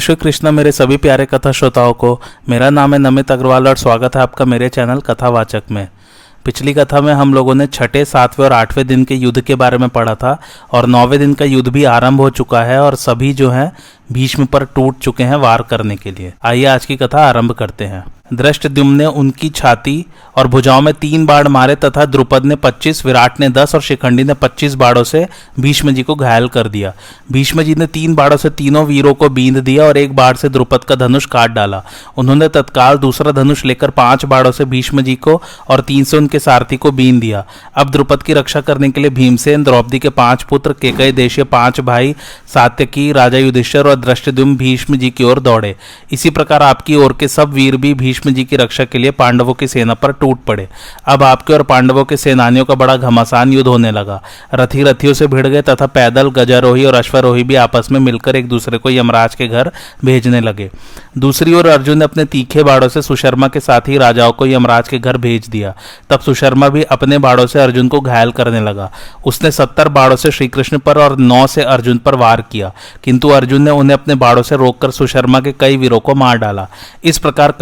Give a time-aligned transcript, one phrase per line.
[0.00, 4.16] श्री कृष्ण मेरे सभी प्यारे कथा श्रोताओं को, मेरा नाम है नमित अग्रवाल और स्वागत
[4.16, 5.88] है आपका मेरे चैनल कथावाचक में।
[6.44, 9.78] पिछली कथा में हम लोगों ने छठे, सातवें और आठवें दिन के युद्ध के बारे
[9.78, 10.40] में पढ़ा था
[10.72, 13.72] और नौवें दिन का युद्ध भी आरंभ हो चुका है और सभी जो हैं,
[14.12, 17.84] भीष्म पर टूट चुके हैं वार करने के लिए। आइए आज की कथा आरंभ करते
[17.84, 20.04] हैं। दृष्ट ने उनकी छाती
[20.36, 24.24] और भुजाओं में तीन बाढ़ मारे तथा द्रुपद ने 25 विराट ने 10 और शिखंडी
[24.24, 25.26] ने 25 बाढ़ों से
[25.60, 26.92] भीष्म जी को घायल कर दिया।
[27.32, 30.48] भीष्म जी ने तीन बाढ़ों से तीनों वीरों को बींद दिया और एक बाढ़ से
[30.48, 31.82] द्रुपद का धनुष काट डाला।
[32.16, 36.38] उन्होंने तत्काल दूसरा धनुष लेकर पाँच बाढ़ों से भीष्म जी को और तीन से उनके
[36.38, 37.44] सारथी को बीन दिया।
[37.74, 41.80] अब द्रुपद की रक्षा करने के लिए भीमसेन, द्रौपदी के पाँच पुत्र, केकई देशीय, पाँच
[41.80, 42.14] भाई,
[42.54, 45.76] सात्यकी, राजा युधिष्ठर और दृष्टद्युम भीष्म जी की ओर दौड़े।
[46.12, 49.54] इसी प्रकार आपकी ओर के सब वीर भी भीष्म जी की रक्षा के लिए पांडवों
[49.54, 50.68] की सेना पर टूट पड़े।
[51.06, 54.20] अब आपके और पांडवों के सेनानियों का बड़ा घमासान युद्ध होने लगा।
[54.54, 58.48] रथी रथियों से भिड़ गए तथा पैदल गजारोही और अश्वरोही भी आपस में मिलकर एक
[58.48, 59.70] दूसरे को यमराज के घर
[60.04, 60.70] भेजने लगे।
[61.18, 64.88] दूसरी ओर अर्जुन ने अपने तीखे बाड़ों से सुशर्मा के साथ ही राजाओं को यमराज
[64.88, 65.74] के घर भेज दिया।
[66.10, 68.90] तब सुशर्मा भी अपने बाड़ों से अर्जुन को घायल करने लगा।
[69.26, 72.72] उसने सत्तर बाड़ों से श्रीकृष्ण पर और नौ से अर्जुन पर वार किया,
[73.04, 76.66] किंतु अर्जुन ने उन्हें अपने बाड़ों से रोककर सुशर्मा के कई वीरों को मार डाला।
[77.04, 77.52] इस प्रकार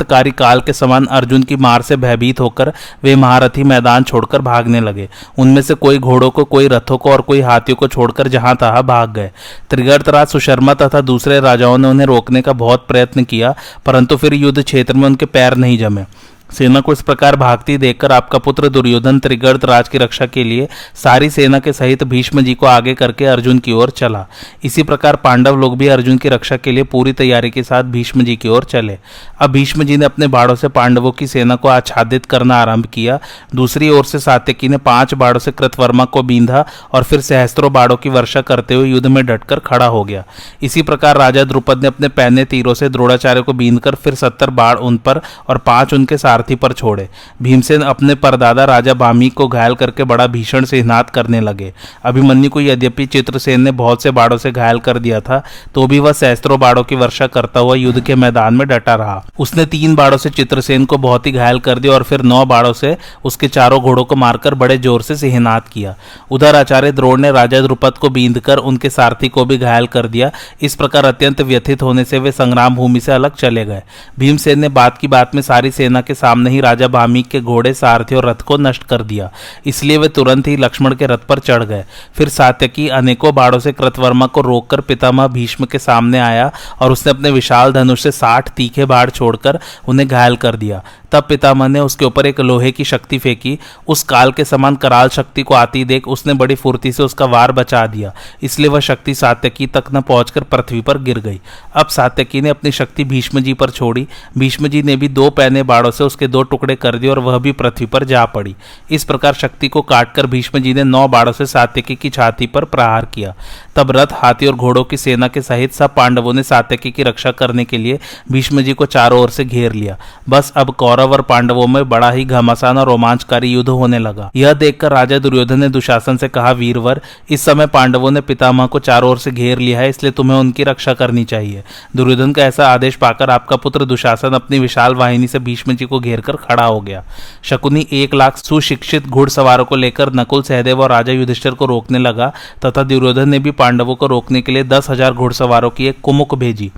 [0.00, 2.72] कल्पांतकारी काल के समान अर्जुन की मार से भयभीत होकर
[3.02, 7.20] वे महारथी मैदान छोड़कर भागने लगे। उनमें से कोई घोड़ों को, कोई रथों को और
[7.20, 9.30] कोई हाथियों को छोड़कर जहाँ तहा भाग गए।
[9.70, 13.54] त्रिगर्तराज सुशर्मा तथा दूसरे राजाओं ने उन्हें रोकने का बहुत प्रयत्न किया,
[13.86, 16.04] परंतु फिर युद्ध क्षेत्र में उनके पैर नहीं जमे।
[16.52, 20.68] सेना को इस प्रकार भागती देखकर आपका पुत्र दुर्योधन त्रिगर्त राज की रक्षा के लिए
[20.94, 24.26] सारी सेना के सहित भीष्म जी को आगे करके अर्जुन की ओर चला।
[24.64, 28.24] इसी प्रकार पांडव लोग भी अर्जुन की रक्षा के लिए पूरी तैयारी के साथ भीष्म
[28.24, 28.98] जी की ओर चले।
[29.40, 33.18] अब भीष्म जी ने अपने बाड़ों से पांडवों की सेना को आच्छादित करना आरंभ किया।
[33.54, 37.96] दूसरी ओर से सात्यकी ने पाँच बाड़ों से कृतवर्मा को बींधा और फिर सहस्त्रों बाड़ों
[37.96, 40.24] की वर्षा करते हुए युद्ध में डटकर खड़ा हो गया।
[40.62, 44.78] इसी प्रकार राजा द्रुपद ने अपने पहने तीरों से द्रोणाचार्य को बींधकर फिर सत्तर बाढ़
[44.78, 47.08] उन पर और पाँच उनके साथ सारथी पर छोड़े।
[47.42, 51.72] भीमसेन अपने परदादा राजा बामी को घायल करके बड़ा भीषण से हिनात करने लगे।
[52.04, 55.42] अभिमन्यु को यद्यपि चित्रसेन ने बहुत से बाड़ों से घायल कर दिया था
[55.74, 59.22] तो भी वह सहस्त्रों बाड़ों की वर्षा करता हुआ युद्ध के मैदान में डटा रहा।
[59.38, 62.72] उसने तीन बाड़ों से चित्रसेन को बहुत ही घायल कर दिया और फिर नौ बाड़ों
[62.74, 65.94] से उसके चारों घोड़ों को मारकर बड़े ज़ोर से सिहनात किया।
[66.30, 70.30] उधर आचार्य द्रोण ने राजा द्रुपद को बींधकर उनके सारथी को भी घायल कर दिया।
[70.62, 73.82] इस प्रकार अत्यंत व्यथित होने से वे संग्राम भूमि से अलग चले गए।
[74.18, 77.72] भीमसेन ने बात की बात में सारी सेना के सामने ही राजा बामी के घोड़े
[77.74, 79.30] सारथी और रथ को नष्ट कर दिया।
[79.66, 83.72] इसलिए वे तुरंत ही लक्ष्मण के रथ पर चढ़ गए। फिर सात्यकी अनेकों बाड़ों से
[83.72, 88.48] कृतवर्मा को रोककर पितामह भीष्म के सामने आया और उसने अपने विशाल धनुष से साठ
[88.48, 89.58] तीखे बाढ़ छोड़कर
[89.88, 90.82] उन्हें घायल कर दिया।
[91.12, 93.58] तब पितामह ने उसके ऊपर एक लोहे की शक्ति फेंकी।
[93.88, 97.52] उस काल के समान कराल शक्ति को आती देख उसने बड़ी फुर्ती से उसका वार
[97.52, 101.40] बचा दिया। इसलिए वह शक्ति सात्यकी तक न पहुंचकर पृथ्वी पर गिर गई।
[101.74, 104.06] अब सात्यकी ने अपनी शक्ति भीष्म जी पर छोड़ी।
[104.38, 107.38] भीष्म जी ने भी दो पैने बाड़ों से उसके दो टुकड़े कर दिए और वह
[107.38, 108.56] भी पृथ्वी पर जा पड़ी।
[108.90, 112.64] इस प्रकार शक्ति को काटकर भीष्म जी ने नौ बाड़ों से सात्यकी की छाती पर
[112.64, 113.34] प्रहार किया।
[113.80, 117.30] तब रथ हाथी और घोड़ों की सेना के सहित सब पांडवों ने सात्यकी की रक्षा
[117.32, 117.98] करने के लिए
[118.32, 119.96] भीष्म जी को चारों ओर से घेर लिया।
[120.28, 124.52] बस अब कौरव और पांडवों में बड़ा ही घमासान और रोमांचकारी युद्ध होने लगा। यह
[124.54, 127.00] देखकर राजा दुर्योधन ने दुशासन से कहा, वीरवर,
[127.30, 130.64] इस समय पांडवों ने पितामह को चारों ओर से घेर लिया है, इसलिए तुम्हें उनकी
[130.64, 131.62] रक्षा करनी चाहिए
[131.96, 136.00] दुर्योधन का ऐसा आदेश पाकर आपका पुत्र दुशासन अपनी विशाल वाहिनी से भीष्म जी को
[136.00, 137.02] घेर कर खड़ा हो गया।
[137.42, 142.32] शकुनी एक लाख सुशिक्षित घुड़सवारों को लेकर नकुल सहदेव और राजा युधिष्ठर को रोकने लगा,
[142.64, 146.34] तथा दुर्योधन ने भी पांडवों को रोकने के लिए दस हज़ार घुड़सवारों की एक कुमुक
[146.34, 146.70] भेजी।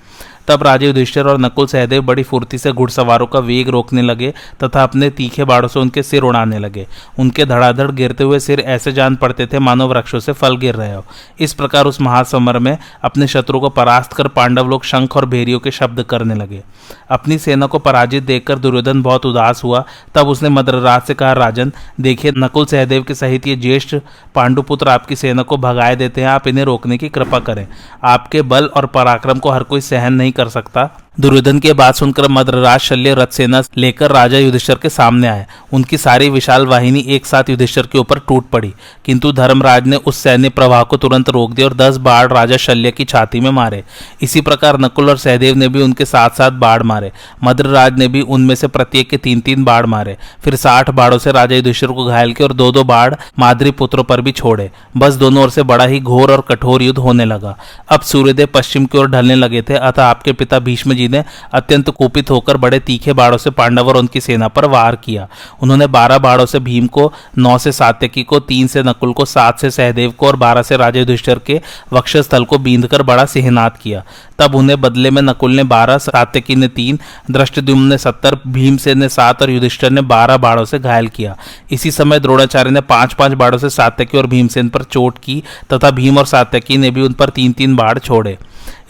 [0.48, 4.32] तब राजे युधिष्ठिर और नकुल सहदेव बड़ी फुर्ती से घुड़सवारों का वेग रोकने लगे
[4.64, 6.86] तथा अपने तीखे बाड़ों से उनके सिर उड़ाने लगे।
[7.18, 10.94] उनके धड़ाधड़ गिरते हुए सिर ऐसे जान पड़ते थे मानव वृक्षों से फल गिर रहे
[10.94, 11.04] हो।
[11.40, 15.60] इस प्रकार उस महासमर में अपने शत्रु को परास्त कर पांडव लोग शंख और भेरियों
[15.60, 16.62] के शब्द करने लगे।
[17.10, 19.84] अपनी सेना को पराजित देखकर दुर्योधन बहुत उदास हुआ।
[20.14, 23.96] तब उसने मद्रराज से कहा, राजन, देखिए, नकुल सहदेव के सहित ये ज्येष्ठ
[24.34, 27.66] पांडुपुत्र आपकी सेना को भगाए देते हैं। आप इन्हें रोकने की कृपा करें।
[28.04, 30.90] आपके बल और पराक्रम को हर कोई सहन नहीं कर सकता।
[31.20, 35.98] दुर्योधन की बात सुनकर मद्रराज शल्य रथ सेना लेकर राजा युधिष्ठर के सामने आए। उनकी
[35.98, 38.72] सारी विशाल वाहिनी एक साथ युधिष्ठर के ऊपर टूट पड़ी।
[39.04, 42.90] किंतु धर्मराज ने उस सैन्य प्रवाह को तुरंत रोक दिया और दस बाढ़ राजा शल्य
[42.90, 43.84] की छाती में मारे।
[44.22, 47.12] इसी प्रकार नकुल और सहदेव ने भी उनके साथ साथ बाढ़ मारे।
[47.44, 51.32] मद्रराज ने भी उनमें से प्रत्येक के तीन तीन बाढ़ मारे। फिर साठ बाढ़ों से
[51.32, 55.14] राजा युधिष्ठर को घायल किया और दो दो बाढ़ माद्री पुत्रों पर भी छोड़े। बस
[55.14, 58.98] दोनों ओर से बड़ा ही घोर और कठोर युद्ध होने लगा। अब सूर्यदेव पश्चिम की
[58.98, 63.12] ओर ढलने लगे थे, अतः आपके पिता भीष्म जी ने अत्यंत कुपित होकर बड़े तीखे
[63.12, 65.28] बाड़ों से पांडव और उनकी सेना पर वार किया।
[65.62, 69.58] उन्होंने बारह बाड़ों से भीम को, नौ से सात्यकी को, तीन से नकुल को, सात
[69.58, 71.60] से सहदेव को और बारह से राजे युधिष्ठर के
[71.92, 74.02] वक्षस्थल को बींद कर बड़ा सिहनात किया।
[74.38, 76.98] तब उन्हें बदले में नकुल ने बारह, सात्यकी ने तीन,
[77.30, 81.36] दृष्टिद्युम्न ने सत्तर भीमसेन ने सात और युधिष्ठर ने बारह बाड़ों से घायल किया।
[81.70, 85.90] इसी समय द्रोणाचार्य ने पाँच पाँच बाड़ों से सात्यकी और भीमसेन पर चोट की तथा
[85.90, 88.38] भीम और सात्यकी ने भी उन पर तीन तीन बाढ़ छोड़े।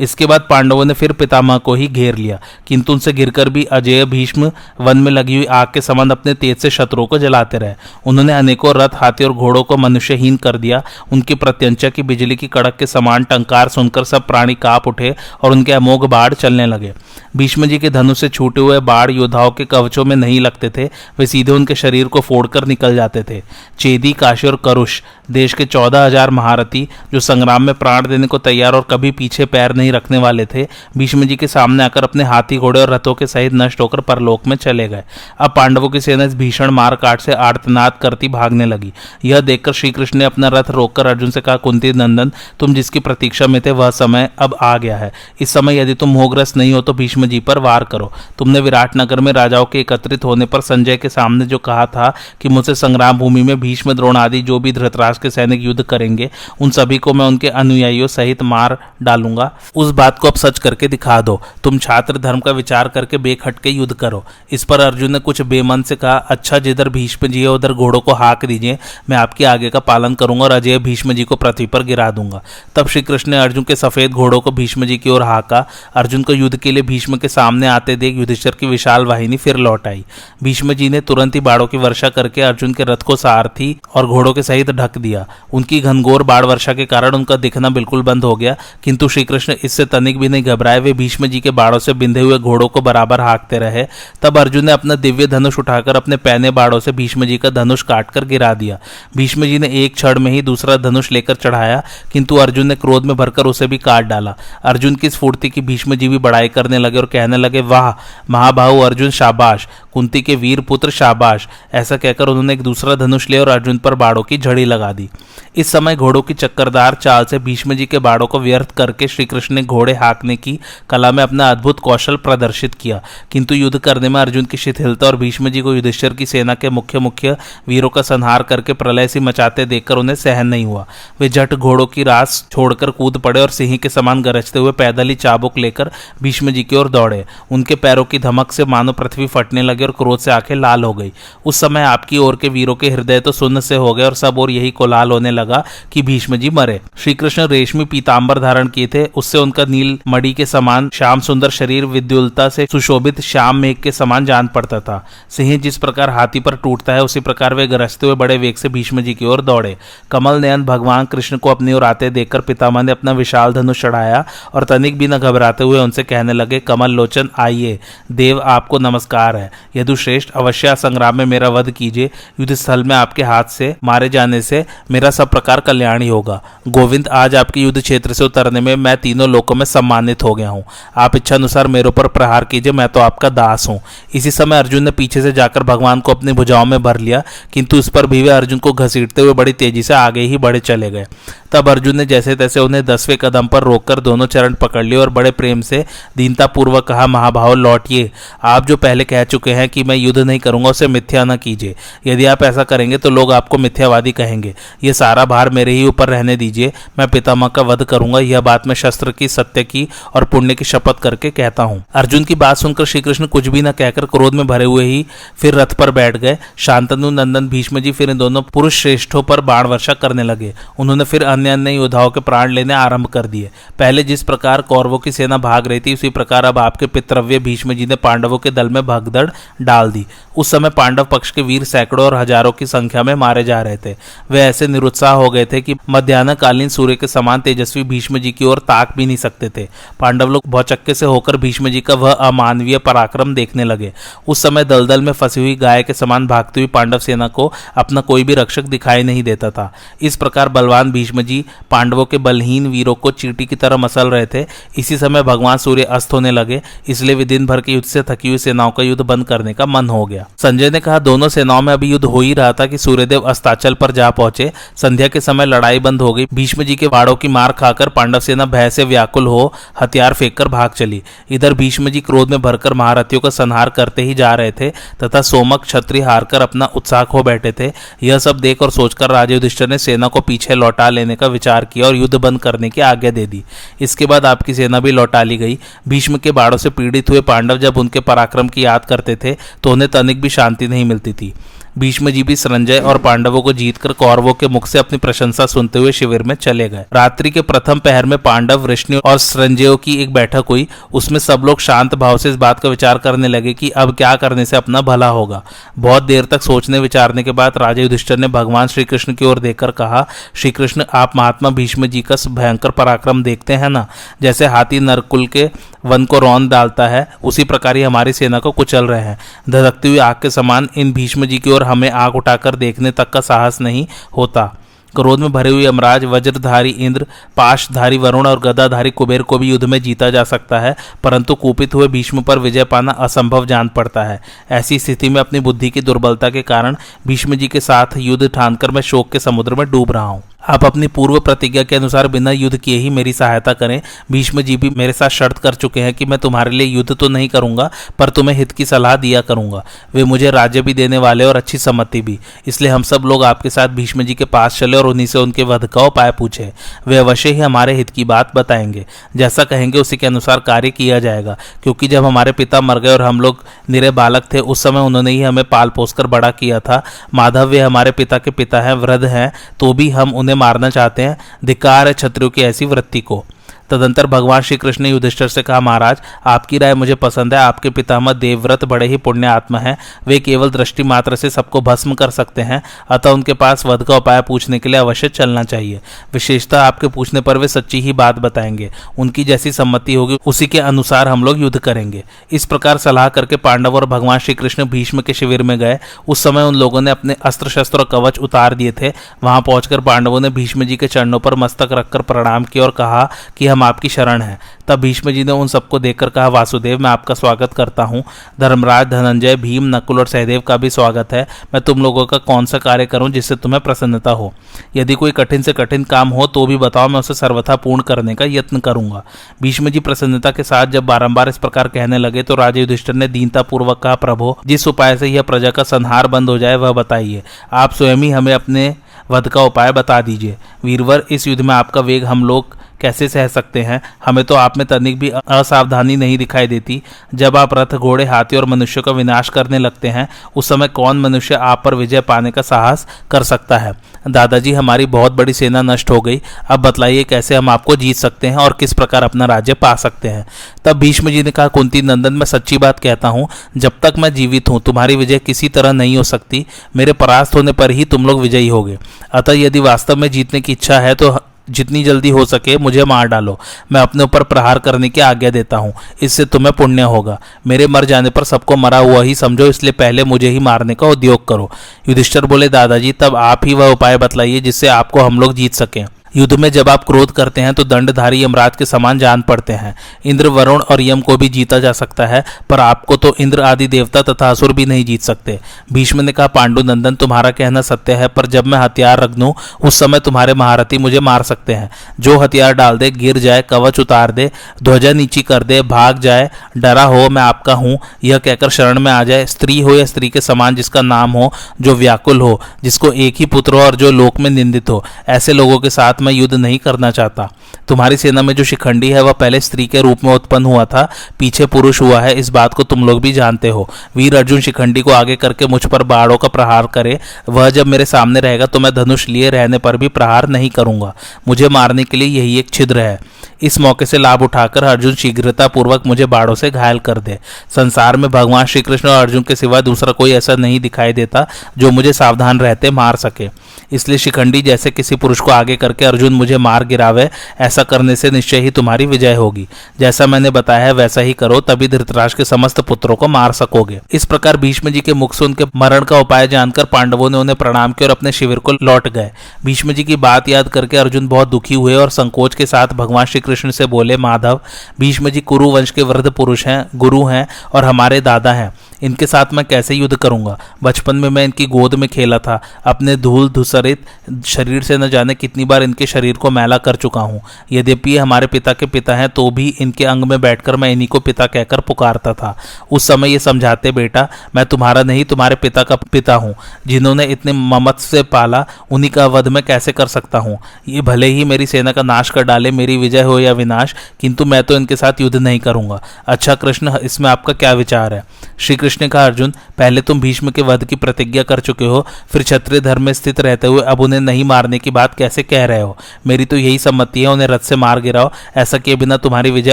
[0.00, 4.04] इसके बाद पांडवों ने फिर पितामह को ही घेर लिया। किंतु उनसे गिरकर भी अजय,
[4.04, 7.74] भीष्म वन में लगी हुई आग के समान अपने तेज से शत्रुओं को जलाते रहे।
[8.06, 10.82] उन्होंने अनेकों रथ, हाथी और घोड़ों को मनुष्यहीन कर दिया।
[11.12, 15.52] उनकी प्रत्यंचा की बिजली की कड़क के समान टंकार सुनकर सब प्राणी काप उठे और
[15.52, 16.92] उनके अमोघ बाढ़ चलने लगे।
[17.36, 20.90] भीष्म जी के धनुष से छूटे हुए बाढ़ योद्धाओं के कवचों में नहीं लगते थे।
[21.18, 23.42] वे सीधे उनके शरीर को फोड़कर निकल जाते थे।
[23.78, 25.02] चेदी, काशी और करुष
[25.32, 29.44] देश के चौदह हज़ार महारथी जो संग्राम में प्राण देने को तैयार और कभी पीछे
[29.46, 30.66] पैर नहीं रखने वाले थे,
[30.98, 34.46] भीष्म जी के सामने आकर अपने हाथी घोड़े और रथों के सहित नष्ट होकर परलोक
[34.46, 35.02] में चले गए।
[35.40, 38.92] अब पांडवों की सेना इस भीषण मार काट से आर्तनाद करती भागने लगी।
[39.24, 43.46] यह देखकर श्रीकृष्ण ने अपना रथ रोककर अर्जुन से कहा, कुंती नंदन, तुम जिसकी प्रतीक्षा
[43.46, 46.80] में थे, वह समय अब आ गया है। इस समय यदि तुम मोहग्रस्त नहीं हो
[46.82, 50.60] तो भीष्म जी पर वार करो। तुमने विराट नगर में राजाओं के एकत्रित होने पर
[50.62, 54.58] संजय के सामने जो कहा था कि मुझसे संग्राम भूमि में भीष्म द्रोण आदि जो
[54.60, 56.30] भी धृतराज के सैनिक युद्ध करेंगे,
[56.60, 60.88] उन सभी को मैं उनके अनुयायियों सहित मार डालूँगा। उस बात को अब सच करके
[60.88, 65.12] दिखा दो। तुम छात्र धर्म का विचार करके बेखट के युद्ध करो। इस पर अर्जुन
[65.12, 68.78] ने कुछ बेमन से कहा अच्छा जिधर भीष्म जी है, उधर घोड़ों को हाक दीजिए।
[69.10, 72.42] मैं आपके आगे का पालन करूँगा और अजय भीष्म जी को पृथ्वी पर गिरा दूँगा।
[72.76, 75.64] तब श्री कृष्ण ने अर्जुन के सफ़ेद घोड़ों को भीष्म जी की ओर हाका।
[75.94, 79.56] अर्जुन को युद्ध के लिए भीष्म के सामने आते देख युधिष्ठर की विशाल वाहिनी फिर
[79.56, 80.04] लौट आई।
[80.42, 84.06] भीष्म जी ने तुरंत ही बाड़ों की वर्षा करके अर्जुन के रथ को सारथी और
[84.06, 88.24] घोड़ों के सहित ढक दिया। उनकी घनघोर बाढ़ वर्षा के कारण उनका दिखना बिल्कुल बंद
[88.24, 91.92] हो गया। किंतु श्रीकृष्ण इससे तनिक भी नहीं घबराए। वे भीष्म जी के बाड़ों से
[91.92, 93.86] बिंधे हुए घोड़ों को बराबर हाँकते रहे।
[94.22, 97.82] तब अर्जुन ने अपना दिव्य धनुष उठाकर अपने पैने बाड़ों से भीष्म जी का धनुष
[97.82, 98.78] काटकर गिरा दिया।
[99.16, 101.82] भीष्म जी ने एक क्षण में ही दूसरा धनुष लेकर चढ़ाया,
[102.12, 105.94] किंतु अर्जुन ने क्रोध में भरकर उसे भी काट डाला। अर्जुन की स्फूर्ति की भीष्म
[105.94, 108.00] जी भी बड़ाई करने लगे और कहने लगे, वाह,
[108.30, 113.40] महाबाहु अर्जुन, शाबाश। कुंती के वीर पुत्र, शाबाश। ऐसा कहकर उन्होंने एक दूसरा धनुष लिया
[113.40, 115.08] और अर्जुन पर बाड़ों की झड़ी लगा दी।
[115.56, 119.54] इस समय घोड़ों की चक्करदार चाल से भीष्म जी के बाड़ों को व्यर्थ करके श्रीकृष्ण
[119.54, 120.58] ने घोड़े हाँकने की
[120.90, 125.16] कला में अपना अद्भुत कौशल प्रदर्शित किया। किंतु युद्ध करने में अर्जुन की शिथिलता और
[125.16, 127.36] भीष्म जी को युधिष्ठर की सेना के मुख्य मुख्य
[127.68, 130.86] वीरों का संहार करके प्रलय सी मचाते देखकर उन्हें सहन नहीं हुआ।
[131.20, 135.08] वे झट घोड़ों की रास छोड़कर कूद पड़े और सिंह के समान गरजते हुए पैदल
[135.08, 135.90] ही चाबुक लेकर
[136.22, 139.90] भीष्म जी की ओर दौड़े। उनके पैरों की धमक से मानो पृथ्वी फटने लगे और
[139.90, 141.12] क्रोध से आँखें लाल हो गई।
[141.46, 144.38] उस समय आपकी ओर के वीरों के हृदय तो सुन्न से हो गए और सब
[144.38, 148.86] और यही कोलाल होने लगा कि भीष्म जी मरे। श्री कृष्ण रेशमी पीताम्बर धारण किए
[148.86, 153.76] थे। उससे उनका नील मड़ी के समान श्याम सुंदर शरीर, विद्युलता से सुशोभित श्याम मेघ
[153.76, 157.66] के समान जान पड़ता था। सिंह जिस प्रकार हाथी पर टूटता है, उसी प्रकार वे
[157.66, 159.76] गरजते हुए बड़े वेग से भीष्म जी की ओर दौड़े।
[160.10, 164.24] कमल नयन भगवान कृष्ण को अपनी ओर आते देखकर पितामह ने अपना विशाल धनुष चढ़ाया
[164.54, 167.78] और तनिक भी न घबराते हुए उनसे कहने लगे, कमल लोचन, आइए।
[168.12, 172.10] देव आपको नमस्कार है। यदु श्रेष्ठ अवश्य संग्राम में मेरा वध कीजिए।
[172.40, 176.40] युद्ध स्थल में आपके हाथ से, मारे जाने से मेरा सब प्रकार कल्याण ही होगा।
[176.68, 180.48] गोविंद, आज आपके युद्ध क्षेत्र से उतरने में मैं तीनों लोकों में सम्मानित हो गया
[180.48, 180.64] हूँ।
[180.96, 183.80] आप इच्छा अनुसार मेरे ऊपर प्रहार कीजिए, मैं तो आपका दास हूँ।
[184.14, 187.78] इसी समय अर्जुन ने पीछे से जाकर भगवान को अपनी भुजाओं में भर लिया, किंतु
[187.78, 190.90] उस पर भी वे अर्जुन को घसीटते हुए बड़ी तेज़ी से आगे ही बढ़े चले
[190.90, 191.06] गए।
[191.52, 195.10] तब अर्जुन ने जैसे तैसे उन्हें दसवें कदम पर रोककर दोनों चरण पकड़ लिए और
[195.10, 195.84] बड़े प्रेम से
[196.16, 198.10] दीनता पूर्वक कहा, महाभाव, लौटिए।
[198.44, 201.74] आप जो पहले कह चुके हैं कि मैं युद्ध नहीं करूँगा, उसे मिथ्या न कीजिए।
[202.06, 204.54] यदि आप ऐसा करेंगे तो लोग आपको मिथ्यावादी कहेंगे।
[204.84, 208.66] ये सारा भार मेरे ही ऊपर रहने दीजिए। मैं पितामह का वध करूँगा। यह बात
[208.66, 212.56] मैं शस्त्र की, सत्य की और पुण्य की शपथ करके कहता हूँ अर्जुन की बात
[212.56, 215.04] सुनकर श्रीकृष्ण कुछ भी न कहकर क्रोध में भरे हुए ही
[215.36, 219.40] फिर रथ पर बैठ गए। शांतनु, नंदन, भीष्म जी फिर इन दोनों पुरुष श्रेष्ठों पर
[219.42, 223.26] बाण वर्षा करने लगे। उन्होंने फिर अन्य अन्य अन्य योद्धाओं के प्राण लेने आरंभ कर
[223.26, 227.38] दिए। पहले जिस प्रकार कौरवों की सेना भाग रही थी, उसी प्रकार अब आपके पितृव्य
[227.38, 229.28] भीष्म जी ने पांडवों के दल में भगदड़
[229.62, 230.04] डाल दी।
[230.36, 233.76] उस समय पांडव पक्ष के वीर सैकड़ों और हज़ारों की संख्या में मारे जा रहे
[233.76, 233.94] थे।
[234.30, 238.44] वे ऐसे निरुत्साह हो गए थे कि मध्यान्हकालीन सूर्य के समान तेजस्वी भीष्म जी की
[238.44, 239.68] ओर ताक भी नहीं सकते थे।
[240.00, 243.92] पांडव लोग भौचक्के से होकर भीष्म जी का वह अमानवीय पराक्रम देखने लगे।
[244.28, 248.00] उस समय दलदल में फंसी हुई गाय के समान भागती हुई पांडव सेना को अपना
[248.02, 249.72] कोई भी रक्षक दिखाई नहीं देता था।
[250.02, 251.31] इस प्रकार बलवान भीष्म जी
[251.70, 254.44] पांडवों के बलहीन वीरों को चीटी की तरह मसल रहे थे।
[254.78, 258.28] इसी समय भगवान सूर्य अस्त होने लगे, इसलिए वे दिन भर के युद्ध से थकी
[258.28, 261.62] हुई सेनाओं का युद्ध बंद करने का मन हो गया। संजय ने कहा, दोनों सेनाओं
[261.62, 265.20] में अभी युद्ध हो ही रहा था कि सूर्यदेव अस्ताचल पर जा पहुँचे। संध्या के
[265.20, 268.70] समय लड़ाई बंद हो गई। भीष्म जी के बाड़ों की मार खाकर पांडव सेना भय
[268.70, 273.20] से व्याकुल हो, हथियार फेंक कर भाग चली। इधर भीष्म जी क्रोध में भरकर महारथियों
[273.20, 274.70] का संहार करते ही जा रहे थे
[275.02, 277.70] तथा सोमक छत्री हारकर अपना उत्साह खो बैठे थे।
[278.02, 281.86] यह सब देख और सोचकर राजे ने सेना को पीछे लौटा लेने का विचार किया
[281.86, 283.42] और युद्ध बंद करने की आज्ञा दे दी।
[283.80, 287.58] इसके बाद आपकी सेना भी लौटा ली गई। भीष्म के बाढ़ों से पीड़ित हुए पांडव
[287.58, 291.32] जब उनके पराक्रम की याद करते थे तो उन्हें तनिक भी शांति नहीं मिलती थी।
[291.78, 295.78] भीष्म जी भी संजय और पांडवों को जीतकर कौरवों के मुख से अपनी प्रशंसा सुनते
[295.78, 300.02] हुए शिविर में चले गए। रात्रि के प्रथम पहर में पांडव वृष्णि और संजयों की
[300.02, 303.54] एक बैठक हुई। उसमें सब लोग शांत भाव से इस बात का विचार करने लगे
[303.54, 305.42] कि अब क्या करने से अपना भला होगा।
[305.78, 309.38] बहुत देर तक सोचने विचारने के बाद राजा युधिष्ठर ने भगवान श्री कृष्ण की ओर
[309.38, 313.86] देखकर कहा श्री कृष्ण आप महात्मा भीष्म जी का भयंकर पराक्रम देखते हैं ना?
[314.22, 315.50] जैसे हाथी नरकुल के
[315.84, 319.18] वन को रौन डालता है, उसी प्रकार ही हमारी सेना को कुचल रहे हैं।
[319.50, 323.10] धधकती हुई आग के समान इन भीष्म जी की ओर हमें आग उठाकर देखने तक
[323.10, 324.52] का साहस नहीं होता।
[324.94, 329.64] क्रोध में भरे हुए यमराज, वज्रधारी इंद्र, पाशधारी वरुण और गदाधारी कुबेर को भी युद्ध
[329.64, 334.02] में जीता जा सकता है, परंतु कूपित हुए भीष्म पर विजय पाना असंभव जान पड़ता
[334.04, 336.76] है। ऐसी स्थिति में अपनी बुद्धि की दुर्बलता के कारण
[337.06, 340.64] भीष्म जी के साथ युद्ध ठानकर मैं शोक के समुद्र में डूब रहा हूँ। आप
[340.64, 343.80] अपनी पूर्व प्रतिज्ञा के अनुसार बिना युद्ध किए ही मेरी सहायता करें।
[344.12, 347.08] भीष्म जी भी मेरे साथ शर्त कर चुके हैं कि मैं तुम्हारे लिए युद्ध तो
[347.08, 351.24] नहीं करूँगा, पर तुम्हें हित की सलाह दिया करूँगा। वे मुझे राज्य भी देने वाले
[351.24, 354.76] और अच्छी सम्मति भी। इसलिए हम सब लोग आपके साथ भीष्म जी के पास चले
[354.76, 356.52] और उन्हीं से उनके वध का उपाय पूछे।
[356.86, 358.84] वे अवश्य ही हमारे हित की बात बताएँगे।
[359.16, 363.02] जैसा कहेंगे उसी के अनुसार कार्य किया जाएगा, क्योंकि जब हमारे पिता मर गए और
[363.02, 366.82] हम लोग निरे बालक थे, उस समय उन्होंने ही हमें पाल पोस बड़ा किया था।
[367.14, 371.02] माधव, वे हमारे पिता के पिता हैं, वृद्ध हैं तो भी हम उन्हें मारना चाहते
[371.02, 373.24] हैं धिकार है छत्रियों की ऐसी वृत्ति को।
[373.70, 377.70] तदंतर भगवान श्री कृष्ण ने युधिष्ठर से कहा, महाराज, आपकी राय मुझे पसंद है, आपके
[377.70, 379.76] पितामह देवव्रत बड़े ही पुण्य आत्मा है,
[380.06, 383.96] वे केवल दृष्टि मात्र से सबको भस्म कर सकते हैं, अतः उनके पास वध का
[383.96, 385.80] उपाय पूछने के लिए अवश्य चलना चाहिए।
[386.12, 390.58] विशेषता आपके पूछने पर वे सच्ची ही बात बताएँगे, उनकी जैसी सम्मति होगी, उसी के
[390.58, 395.00] अनुसार हम लोग युद्ध करेंगे। इस प्रकार सलाह करके पांडव और भगवान श्री कृष्ण भीष्म
[395.00, 395.78] के शिविर में गए।
[396.08, 398.92] उस समय उन लोगों ने अपने अस्त्र शस्त्र और कवच उतार दिए थे।
[399.24, 403.10] वहाँ पहुंचकर पांडवों ने भीष्म जी के चरणों पर मस्तक रखकर प्रणाम किया और कहा
[403.36, 406.90] कि हम आपकी शरण है। तब भीष्म जी ने उन सबको देखकर कहा, वासुदेव, मैं
[406.90, 408.02] आपका स्वागत करता हूँ।
[408.40, 412.46] धर्मराज, धनंजय, भीम, नकुल और सहदेव का भी स्वागत है। मैं तुम लोगों का कौन
[412.46, 414.32] सा कार्य करूँ जिससे तुम्हें प्रसन्नता हो?
[414.76, 418.14] यदि कोई कठिन से कठिन काम हो तो भी बताओ, मैं उसे सर्वथा पूर्ण करने
[418.14, 419.02] का यत्न करूँगा।
[419.42, 423.08] भीष्म जी प्रसन्नता के साथ जब बारंबार इस प्रकार कहने लगे तो राजा युधिष्ठर ने
[423.08, 426.72] दीनता पूर्वक कहा, प्रभो, जिस उपाय से यह प्रजा का संहार बंद हो जाए, वह
[426.72, 428.74] बताइए। आप स्वयं ही हमें अपने
[429.10, 433.28] वध का उपाय बता दीजिए। वीरवर, इस युद्ध में आपका वेग हम लोग कैसे सह
[433.28, 433.80] सकते हैं?
[434.06, 436.82] हमें तो आप में तनिक भी असावधानी नहीं दिखाई देती।
[437.14, 441.00] जब आप रथ, घोड़े, हाथी और मनुष्य का विनाश करने लगते हैं, उस समय कौन
[441.00, 443.92] मनुष्य आप पर विजय पाने का साहस कर सकता है?
[444.08, 446.20] दादाजी, हमारी बहुत बड़ी सेना नष्ट हो गई।
[446.50, 450.08] अब बतलाइए कैसे हम आपको जीत सकते हैं और किस प्रकार अपना राज्य पा सकते
[450.08, 450.26] हैं?
[450.64, 454.14] तब भीष्म जी ने कहा, कुंती नंदन, मैं सच्ची बात कहता हूँ, जब तक मैं
[454.14, 456.46] जीवित हूँ, तुम्हारी विजय किसी तरह नहीं हो सकती।
[456.76, 458.78] मेरे परास्त होने पर ही तुम लोग विजयी होगे।
[459.12, 461.18] अतः यदि वास्तव में जीतने की इच्छा है तो
[461.50, 463.40] जितनी जल्दी हो सके मुझे मार डालो।
[463.72, 465.72] मैं अपने ऊपर प्रहार करने की आज्ञा देता हूँ।
[466.02, 470.04] इससे तुम्हें पुण्य होगा। मेरे मर जाने पर सबको मरा हुआ ही समझो, इसलिए पहले
[470.04, 471.50] मुझे ही मारने का उद्योग करो।
[471.88, 475.86] युधिष्ठर बोले, दादाजी, तब आप ही वह उपाय बतलाइए जिससे आपको हम लोग जीत सकें।
[476.16, 479.74] युद्ध में जब आप क्रोध करते हैं तो दंडधारी यमराज के समान जान पड़ते हैं।
[480.04, 483.66] इंद्र, वरुण और यम को भी जीता जा सकता है, पर आपको तो इंद्र आदि
[483.66, 485.38] देवता तथा असुर भी नहीं जीत सकते।
[485.72, 489.34] भीष्म ने कहा, पांडु नंदन, तुम्हारा कहना सत्य है, पर जब मैं हथियार रख दूँ,
[489.60, 493.80] उस समय तुम्हारे महारथी मुझे मार सकते हैं। जो हथियार डाल दे, गिर जाए, कवच
[493.80, 494.30] उतार दे,
[494.62, 498.92] ध्वजा नीची कर दे, भाग जाए, डरा हो मैं आपका हूँ, यह कहकर शरण में
[498.92, 502.92] आ जाए। स्त्री हो या स्त्री के समान जिसका नाम हो, जो व्याकुल हो, जिसको
[502.92, 506.12] एक ही पुत्र हो और जो लोक में निंदित हो, ऐसे लोगों के साथ मैं
[506.12, 507.28] युद्ध नहीं करना चाहता।
[507.68, 510.88] तुम्हारी सेना में जो शिखंडी है, वह पहले स्त्री के रूप में उत्पन्न हुआ था,
[511.18, 514.80] पीछे पुरुष हुआ है, इस बात को तुम लोग भी जानते हो। वीर अर्जुन शिखंडी
[514.80, 518.60] को आगे करके मुझ पर बाड़ों का प्रहार करे, वह जब मेरे सामने रहेगा तो
[518.60, 520.94] मैं धनुष लिए रहने पर भी प्रहार नहीं करूँगा।
[521.28, 522.98] मुझे मारने के लिए यही एक छिद्र है।
[523.42, 527.18] इस मौके से लाभ उठाकर अर्जुन शीघ्रता पूर्वक मुझे बाड़ों से घायल कर दे।
[527.56, 531.26] संसार में भगवान श्री कृष्ण और अर्जुन के सिवा दूसरा कोई ऐसा नहीं दिखाई देता,
[531.58, 533.28] जो मुझे सावधान रहते मार सके।
[533.72, 537.08] इसलिए शिखंडी जैसे किसी पुरुष को आगे करके अर्जुन मुझे मार गिरावे,
[537.40, 539.46] ऐसा करने से निश्चय ही तुम्हारी विजय होगी।
[539.80, 543.80] जैसा मैंने बताया है वैसा ही करो, तभी धृतराज के समस्त पुत्रों को मार सकोगे।
[543.92, 547.36] इस प्रकार भीष्म जी के मुख से उनके मरण का उपाय जानकर पांडवों ने उन्हें
[547.36, 549.10] प्रणाम किया और अपने शिविर को लौट गए।
[549.44, 553.06] भीष्म जी की बात याद करके अर्जुन बहुत दुखी हुए और संकोच के साथ भगवान
[553.06, 554.40] श्री कृष्ण से बोले, माधव,
[554.80, 559.06] भीष्म जी कुरु वंश के वृद्ध पुरुष हैं, गुरु हैं और हमारे दादा हैं। इनके
[559.06, 560.38] साथ मैं कैसे युद्ध करूँगा?
[560.64, 563.84] बचपन में मैं इनकी गोद में खेला था। अपने धूल धुसरित
[564.24, 567.20] शरीर से न जाने कितनी बार इनके शरीर को मैला कर चुका हूँ।
[567.52, 571.00] यद्यपि हमारे पिता के पिता हैं तो भी इनके अंग में बैठकर मैं इन्हीं को
[571.00, 572.36] पिता कहकर पुकारता था।
[572.70, 576.34] उस समय ये समझाते, बेटा, मैं तुम्हारा नहीं, तुम्हारे पिता का पिता हूँ।
[576.66, 580.38] जिन्होंने इतने ममत से पाला, उन्हीं का वध मैं कैसे कर सकता हूँ?
[580.68, 584.24] ये भले ही मेरी सेना का नाश कर डाले, मेरी विजय हो या विनाश, किंतु
[584.24, 588.04] मैं तो इनके साथ युद्ध नहीं करूँगा। अच्छा कृष्ण, इसमें आपका क्या विचार है?
[588.38, 592.22] श्री कृष्ण का अर्जुन, पहले तुम भीष्म के वध की प्रतिज्ञा कर चुके हो, फिर
[592.22, 595.60] क्षत्रिय धर्म में स्थित रहते हुए अब उन्हें नहीं मारने की बात कैसे कह रहे
[595.60, 595.78] हो?
[596.06, 599.52] मेरी तो यही सम्मति है, उन्हें रथ से मार गिराओ, ऐसा किए बिना तुम्हारी विजय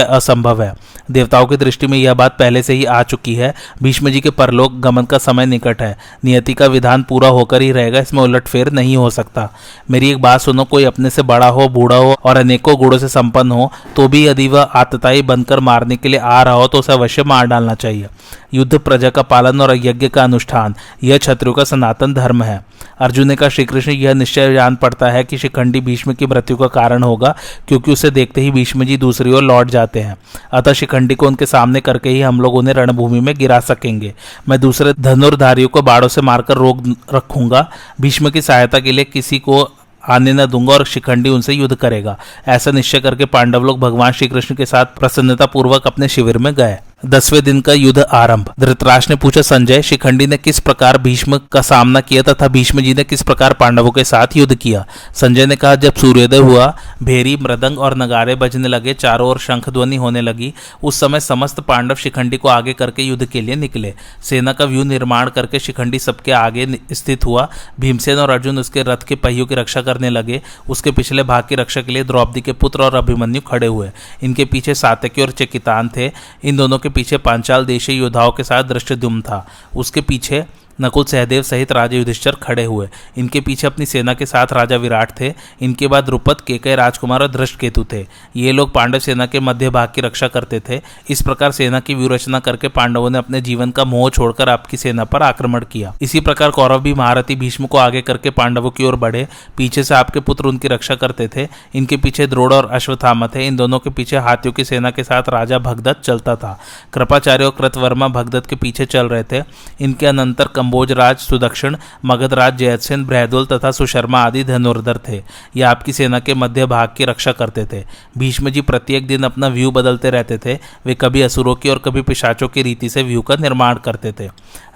[0.00, 3.52] असंभव है। देवताओं की दृष्टि में यह बात पहले से ही आ चुकी है।
[3.82, 7.70] भीष्म जी के परलोक गमन का समय निकट है। नियति का विधान पूरा होकर ही
[7.72, 9.48] रहेगा, इसमें उलटफेर नहीं हो सकता।
[9.90, 13.08] मेरी एक बात सुनो, कोई अपने से बड़ा हो, बूढ़ा हो और अनेकों गुणों से
[13.10, 16.78] संपन्न हो तो भी यदि वह आतताई बनकर मारने के लिए आ रहा हो तो
[16.78, 18.06] उसे अवश्य मार डालना चाहिए।
[18.54, 20.74] युद्ध प्रजा का पालन और यज्ञ का अनुष्ठान,
[21.04, 22.64] यह छत्रु का सनातन धर्म है।
[23.00, 26.66] अर्जुन ने कहा श्रीकृष्ण यह निश्चय जान पड़ता है कि शिखंडी भीष्म की मृत्यु का
[26.68, 27.34] कारण होगा,
[27.68, 30.16] क्योंकि उसे देखते ही भीष्म जी दूसरी ओर लौट जाते हैं।
[30.52, 34.14] अतः शिखंडी को उनके सामने करके ही हम लोग उन्हें रणभूमि में गिरा सकेंगे।
[34.48, 36.82] मैं दूसरे धनुर्धारियों को बाड़ों से मारकर रोक
[37.14, 39.68] रखूँगा। भीष्म की सहायता के लिए किसी को
[40.08, 42.16] आने न दूँगा और शिखंडी उनसे युद्ध करेगा।
[42.48, 46.54] ऐसा निश्चय करके पांडव लोग भगवान श्री कृष्ण के साथ प्रसन्नता पूर्वक अपने शिविर में
[46.54, 51.40] गए। दसवें दिन का युद्ध आरंभ। धृतराज ने पूछा, संजय, शिखंडी ने किस प्रकार भीष्म
[51.52, 54.86] का सामना किया तथा भीष्म जी ने किस प्रकार पांडवों के साथ युद्ध किया?
[55.14, 59.68] संजय ने कहा, जब सूर्योदय हुआ, भेरी, मृदंग और नगारे बजने लगे, चारों ओर शंख
[59.70, 63.94] ध्वनि होने लगी, उस समय समस्त पांडव शिखंडी को आगे करके युद्ध के लिए निकले।
[64.22, 67.48] सेना का व्यू निर्माण करके शिखंडी सबके आगे स्थित हुआ।
[67.80, 71.54] भीमसेन और अर्जुन उसके रथ के पहियों की रक्षा करने लगे। उसके पिछले भाग की
[71.54, 73.90] रक्षा के लिए द्रौपदी के पुत्र और अभिमन्यु खड़े हुए।
[74.22, 76.10] इनके पीछे सातकी और चेकितान थे।
[76.44, 80.44] इन दोनों के पीछे पांचाल देशी योद्धाओं के साथ दृष्टद्युम्न था। उसके पीछे
[80.80, 85.20] नकुल सहदेव सहित राजा युधिष्ठर खड़े हुए। इनके पीछे अपनी सेना के साथ राजा विराट
[85.20, 89.40] थे। इनके बाद द्रुपद केकय राजकुमार और दृष्ट केतु थे। ये लोग पांडव सेना के
[89.40, 93.40] मध्य भाग की रक्षा करते थे। इस प्रकार सेना की व्यूरचना करके पांडवों ने अपने
[93.40, 97.66] जीवन का मोह छोड़कर आपकी सेना पर आक्रमण किया। इसी प्रकार कौरव भी महारथी भीष्म
[97.66, 101.48] को आगे करके पांडवों की ओर बढ़े। पीछे से आपके पुत्र उनकी रक्षा करते थे।
[101.74, 105.28] इनके पीछे द्रोड़ और अश्वत्थामा थे। इन दोनों के पीछे हाथियों की सेना के साथ
[105.28, 106.58] राजा भगदत्त चलता था।
[106.94, 109.42] कृपाचार्य और कृतवर्मा भगदत्त के पीछे चल रहे थे।
[109.80, 115.16] इनके अनंतर कम कंबोजराज सुदक्षिण मगधराज जयसेन ब्रहदुल तथा सुशर्मा आदि धनुर्धर थे।
[115.56, 117.82] ये आपकी सेना के मध्य भाग की रक्षा करते थे।
[118.18, 120.54] भीष्म जी प्रत्येक दिन अपना व्यू बदलते रहते थे।
[120.86, 124.28] वे कभी असुरों की और कभी पिशाचों की रीति से व्यू का निर्माण करते थे।